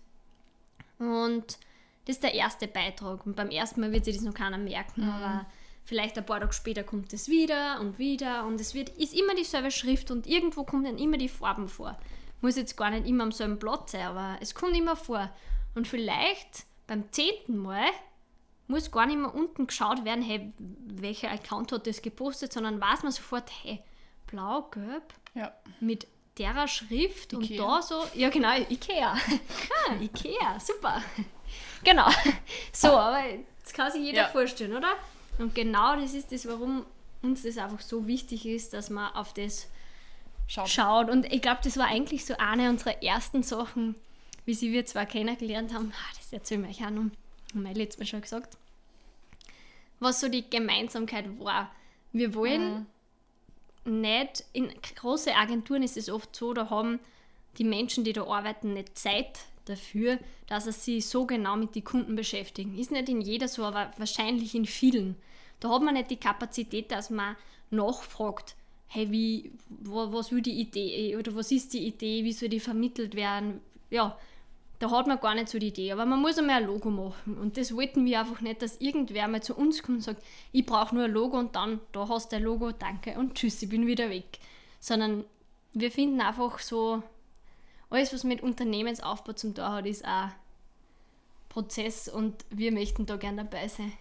[0.99, 1.57] Und
[2.05, 3.25] das ist der erste Beitrag.
[3.25, 5.11] Und beim ersten Mal wird sich das noch keiner merken, mhm.
[5.11, 5.47] aber
[5.85, 9.35] Vielleicht ein paar Tage später kommt es wieder und wieder und es wird, ist immer
[9.35, 11.99] dieselbe Schrift und irgendwo kommen dann immer die Farben vor.
[12.40, 15.31] Muss jetzt gar nicht immer am selben Platz sein, aber es kommt immer vor.
[15.75, 17.85] Und vielleicht beim zehnten Mal
[18.66, 23.03] muss gar nicht mehr unten geschaut werden, hey, welcher Account hat das gepostet, sondern weiß
[23.03, 23.83] man sofort, hey,
[24.27, 25.53] blau, gelb, ja.
[25.81, 26.07] mit
[26.38, 27.37] derer Schrift Ikea.
[27.38, 29.12] und da so, ja genau, Ikea.
[29.88, 31.03] ah, Ikea, super.
[31.85, 32.09] Genau.
[32.73, 33.23] So, aber
[33.62, 34.29] das kann sich jeder ja.
[34.29, 34.94] vorstellen, oder?
[35.38, 36.85] Und genau das ist das, warum
[37.23, 39.69] uns das einfach so wichtig ist, dass man auf das
[40.46, 40.69] schaut.
[40.69, 41.11] schaut.
[41.11, 43.94] Und ich glaube, das war eigentlich so eine unserer ersten Sachen,
[44.44, 45.92] wie sie wir zwar kennengelernt haben.
[45.94, 47.11] Ah, das erzählen wir euch auch noch.
[47.54, 48.56] Haben wir letztes Mal schon gesagt.
[50.00, 51.71] Was so die Gemeinsamkeit war.
[52.13, 52.87] Wir wollen
[53.85, 54.00] mhm.
[54.00, 57.00] nicht, in großen Agenturen ist es oft so, da haben
[57.59, 61.85] die Menschen, die da arbeiten, nicht Zeit dafür, dass sie sich so genau mit den
[61.85, 62.79] Kunden beschäftigen.
[62.79, 65.17] Ist nicht in jeder so, aber wahrscheinlich in vielen.
[65.60, 67.37] Da hat man nicht die Kapazität, dass man
[67.71, 68.56] nachfragt,
[68.87, 73.15] hey, wie, was will die Idee oder was ist die Idee, wie soll die vermittelt
[73.15, 73.60] werden?
[73.90, 74.17] Ja,
[74.79, 77.38] da hat man gar nicht so die Idee, aber man muss einmal ein Logo machen.
[77.38, 80.67] Und das wollten wir einfach nicht, dass irgendwer mal zu uns kommt und sagt, ich
[80.67, 83.69] brauche nur ein Logo und dann, da hast du ein Logo, danke und tschüss, ich
[83.69, 84.38] bin wieder weg.
[84.81, 85.25] Sondern
[85.73, 87.02] wir finden einfach so,
[87.91, 90.29] alles, was mit Unternehmensaufbau zum tun hat, ist auch
[91.49, 93.93] Prozess und wir möchten da gerne dabei sein.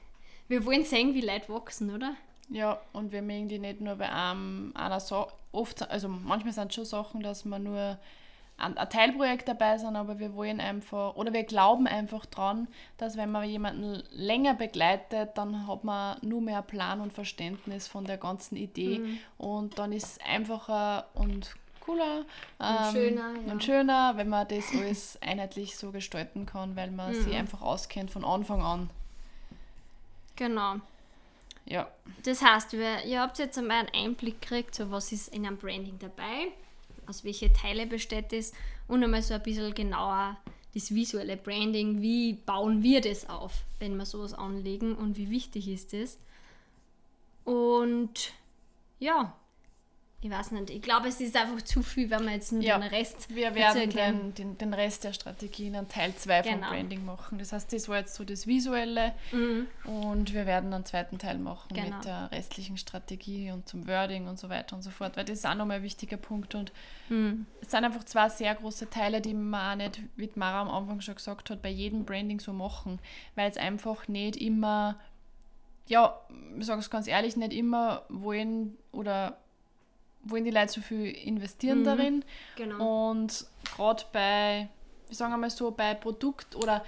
[0.48, 2.16] Wir wollen sehen, wie Leute wachsen, oder?
[2.50, 6.70] Ja, und wir mögen die nicht nur bei einem, einer Sache, oft, also manchmal sind
[6.70, 7.98] es schon Sachen, dass wir nur
[8.58, 12.68] ein, ein Teilprojekt dabei sind, aber wir wollen einfach, oder wir glauben einfach dran,
[12.98, 18.06] dass wenn man jemanden länger begleitet, dann hat man nur mehr Plan und Verständnis von
[18.06, 19.18] der ganzen Idee Mhm.
[19.38, 21.56] und dann ist es einfacher und
[21.86, 22.26] cooler
[22.60, 23.52] Und schöner, ja.
[23.52, 27.40] und schöner, wenn man das alles einheitlich so gestalten kann, weil man sich Mhm.
[27.40, 28.90] einfach auskennt von Anfang an.
[30.36, 30.76] Genau.
[31.66, 31.88] Ja,
[32.24, 35.58] Das heißt, wir, ihr habt jetzt einmal einen Einblick gekriegt, so was ist in einem
[35.58, 36.48] Branding dabei,
[37.08, 38.52] aus welche Teile besteht es
[38.88, 40.36] und einmal so ein bisschen genauer
[40.74, 45.68] das visuelle Branding, wie bauen wir das auf, wenn wir sowas anlegen und wie wichtig
[45.70, 46.18] ist das.
[47.46, 48.32] Und
[49.00, 49.34] ja,
[50.24, 52.78] ich weiß nicht, ich glaube, es ist einfach zu viel, wenn wir jetzt nur Ja,
[52.80, 56.54] den Rest Wir werden den, den, den Rest der Strategie in Teil 2 Genau.
[56.68, 57.38] vom Branding machen.
[57.40, 59.68] Das heißt, das war jetzt so das Visuelle Mhm.
[59.86, 61.98] und wir werden einen zweiten Teil machen Genau.
[61.98, 65.40] mit der restlichen Strategie und zum Wording und so weiter und so fort, weil das
[65.40, 66.72] ist auch nochmal ein wichtiger Punkt und
[67.10, 67.46] Mhm.
[67.62, 71.02] es sind einfach zwei sehr große Teile, die man auch nicht, wie Mara am Anfang
[71.02, 73.00] schon gesagt hat, bei jedem Branding so machen,
[73.36, 75.00] weil es einfach nicht immer,
[75.88, 76.18] ja,
[76.58, 79.38] ich sage es ganz ehrlich, nicht immer wollen oder
[80.24, 81.84] wollen die Leute so viel investieren Mhm.
[81.84, 83.10] darin Genau.
[83.12, 83.46] und
[83.76, 84.70] gerade bei,
[85.08, 86.84] wir sagen einmal so, bei Produkt oder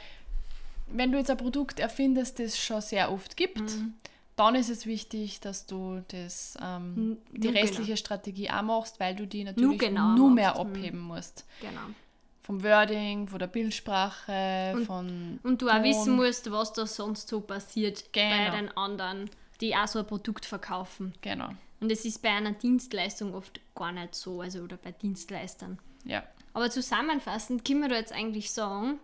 [0.88, 3.94] wenn du jetzt ein Produkt erfindest, das es schon sehr oft gibt, Mhm.
[4.36, 9.16] dann ist es wichtig, dass du das, ähm, die nur restliche Strategie auch machst, weil
[9.16, 10.70] du die natürlich genauer nur mehr machst, mhm.
[10.72, 11.46] abheben musst.
[11.62, 11.82] Genau.
[12.44, 15.84] Vom Wording, von der Bildsprache, Und- von Und du auch Ton.
[15.84, 18.52] wissen musst, was da sonst so passiert bei Genau.
[18.56, 19.30] den anderen,
[19.62, 21.14] die auch so ein Produkt verkaufen.
[21.22, 21.50] Genau,
[21.80, 25.80] Und es ist bei einer Dienstleistung oft gar nicht so, also oder bei Dienstleistern.
[26.04, 26.24] ja.
[26.54, 29.00] Aber zusammenfassend können wir da jetzt eigentlich sagen,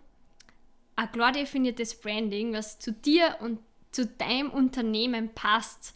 [0.96, 3.58] ein klar definiertes Branding, was zu dir und
[3.90, 5.94] zu deinem Unternehmen passt,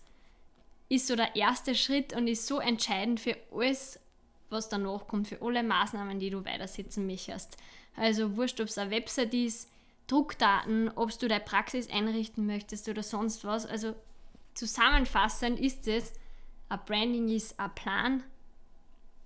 [0.88, 3.98] ist so der erste Schritt und ist so entscheidend für alles,
[4.50, 7.56] was danach kommt, für alle Maßnahmen, die du weitersetzen möchtest.
[7.96, 9.70] Also wurscht, ob es eine Website ist,
[10.06, 13.66] Druckdaten, ob du deine Praxis einrichten möchtest oder sonst was.
[13.66, 13.94] Also
[14.54, 16.12] zusammenfassend ist es,
[16.68, 18.22] ein Branding ist ein Plan,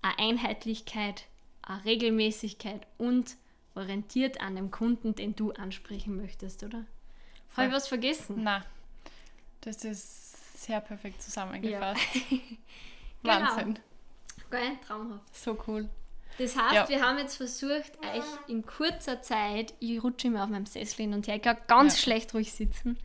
[0.02, 1.24] eine Einheitlichkeit,
[1.62, 3.36] eine Regelmäßigkeit und
[3.74, 6.84] orientiert an dem Kunden, den du ansprechen möchtest, oder?
[7.56, 8.36] Habe ich was vergessen?
[8.42, 8.64] Na,
[9.62, 12.00] das ist sehr perfekt zusammengefasst.
[13.22, 13.34] Genau.
[13.34, 13.78] Wahnsinn.
[14.50, 15.36] Geil, traumhaft.
[15.36, 15.90] So cool.
[16.38, 16.88] Das heißt, Ja.
[16.88, 21.12] wir haben jetzt versucht, euch in kurzer Zeit, ich rutsche immer auf meinem Sessel hin
[21.12, 22.02] und her, ich kann ganz Ja.
[22.04, 22.96] schlecht ruhig sitzen.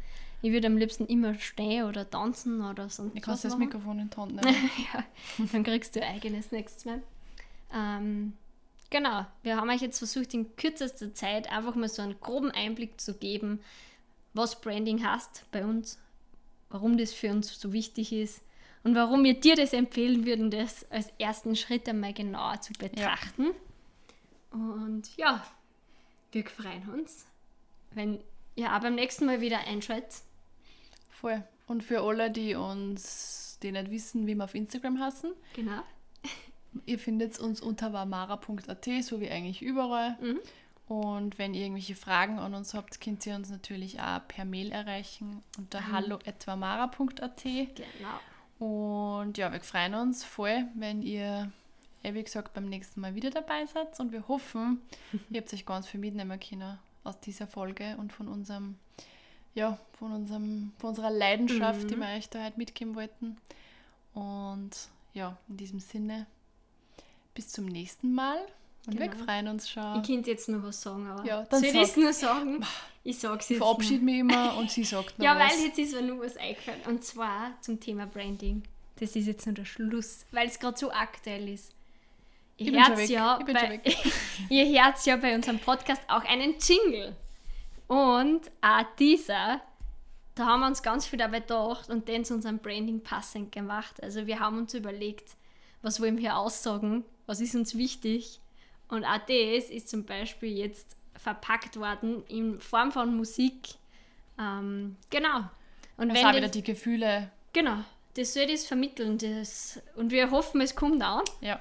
[0.46, 3.66] Ich würde am liebsten immer stehen oder tanzen oder sonst Du kannst das machen.
[3.66, 4.70] Mikrofon in die Hand nehmen.
[4.94, 5.04] ja,
[5.52, 7.02] dann kriegst du ein eigenes nächstes Mal.
[7.74, 8.34] Ähm,
[8.92, 13.02] genau, wir haben euch jetzt versucht, in kürzester Zeit einfach mal so einen groben Einblick
[13.02, 13.60] zu geben,
[14.36, 15.98] was Branding heißt bei uns,
[16.70, 18.44] warum das für uns so wichtig ist
[18.84, 23.48] und warum wir dir das empfehlen würden, das als ersten Schritt einmal genauer zu betrachten.
[24.52, 25.44] Und ja,
[26.32, 27.26] wir freuen uns,
[27.96, 28.20] wenn
[28.54, 30.22] ihr auch beim nächsten Mal wieder einschaltet.
[31.26, 31.44] Voll.
[31.66, 35.82] Und für alle, die uns, die nicht wissen, wie wir auf Instagram heißen, Genau.
[36.86, 40.18] ihr findet uns unter warmara.at, so wie eigentlich überall.
[40.22, 40.40] Mhm.
[40.88, 44.72] Und wenn ihr irgendwelche Fragen an uns habt, könnt ihr uns natürlich auch per Mail
[44.72, 45.92] erreichen unter Mhm.
[45.94, 47.44] hallo.warmara.at.
[47.44, 48.20] Genau.
[48.60, 51.52] Und ja, wir freuen uns voll, wenn ihr,
[52.04, 54.00] eh wie gesagt, beim nächsten Mal wieder dabei seid.
[54.00, 54.80] Und wir hoffen,
[55.32, 58.76] ihr habt euch ganz viel mitnehmen können aus dieser Folge und von unserem,
[59.56, 62.02] ja, von unserem, von unserer Leidenschaft, die Mhm.
[62.02, 63.38] wir euch da heute mitgeben wollten.
[64.14, 64.72] Und
[65.14, 66.26] ja, in diesem Sinne,
[67.34, 68.38] bis zum nächsten Mal.
[68.88, 69.24] Und wir Genau.
[69.26, 70.02] freuen uns schon.
[70.02, 72.64] Ich könnte jetzt noch was sagen, aber Ja, dann soll ich es nur sagen?
[73.04, 75.54] Ich sage es Ich jetzt verabschiede mich immer und sie sagt noch Ja, was.
[75.54, 76.82] weil jetzt ist mir nur was eingefallen.
[76.88, 78.64] Und zwar zum Thema Branding.
[79.00, 81.72] Das ist jetzt nur der Schluss, weil es gerade so aktuell ist.
[82.58, 83.82] Ihr hört ja, bei,
[84.50, 87.16] ihr ja bei unserem Podcast auch einen Jingle.
[87.88, 89.62] Und auch dieser,
[90.36, 94.02] da haben wir uns ganz viel dabei gedacht und den zu unserem Branding passend gemacht.
[94.02, 95.36] Also wir haben uns überlegt,
[95.82, 98.40] was wollen wir aussagen, was ist uns wichtig.
[98.88, 103.76] Und auch das ist zum Beispiel jetzt verpackt worden in Form von Musik.
[104.40, 105.50] Ähm, genau.
[105.98, 107.32] Und Das wenn auch wieder die Gefühle.
[107.54, 107.78] Genau,
[108.16, 109.18] das soll das vermitteln.
[109.18, 111.24] Das, und wir hoffen, es kommt an.
[111.42, 111.60] Ja,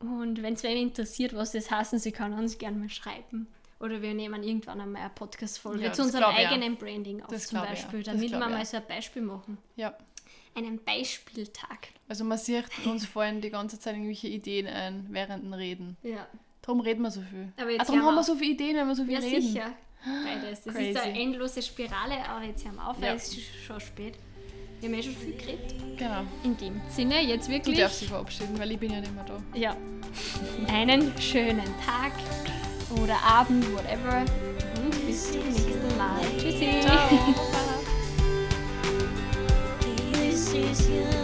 [0.00, 3.48] Und wenn es wen interessiert, was das heißen, sie kann uns gerne mal schreiben.
[3.78, 7.60] Oder wir nehmen irgendwann einmal eine Podcast-Folge Ja, zu unserem eigenen Branding auf Das zum
[7.60, 8.02] Beispiel.
[8.02, 9.58] Das damit wir mal so ein Beispiel machen.
[9.76, 9.94] Ja.
[10.54, 11.88] Einen Beispieltag.
[12.08, 15.96] Also man sieht, uns fallen die ganze Zeit irgendwelche Ideen ein während dem Reden.
[16.02, 16.26] Ja.
[16.62, 17.52] Darum reden wir so viel.
[17.60, 18.26] Aber jetzt Ah, darum wir haben wir auf.
[18.26, 19.42] so viele Ideen, wenn wir so viel Ja, reden.
[19.42, 19.72] sicher.
[20.24, 20.62] Beides.
[20.62, 20.98] Das ist Crazy.
[20.98, 23.14] eine endlose Spirale, aber jetzt hören wir auf, weil Ja.
[23.14, 24.14] es ist schon spät.
[24.80, 25.74] Wir haben eh schon viel geredet.
[25.98, 26.22] Genau.
[26.44, 27.78] In dem Sinne, jetzt Du wirklich.
[27.78, 29.38] darfst dich verabschieden, weil ich bin ja nicht mehr da.
[29.54, 29.76] Ja.
[30.68, 32.12] Einen schönen Tag
[32.90, 34.20] oder Abend, whatever.
[34.20, 35.06] Mhm.
[35.06, 36.20] Bis zum nächsten Mal.
[36.38, 36.80] Tschüssi.
[36.82, 37.34] Ciao.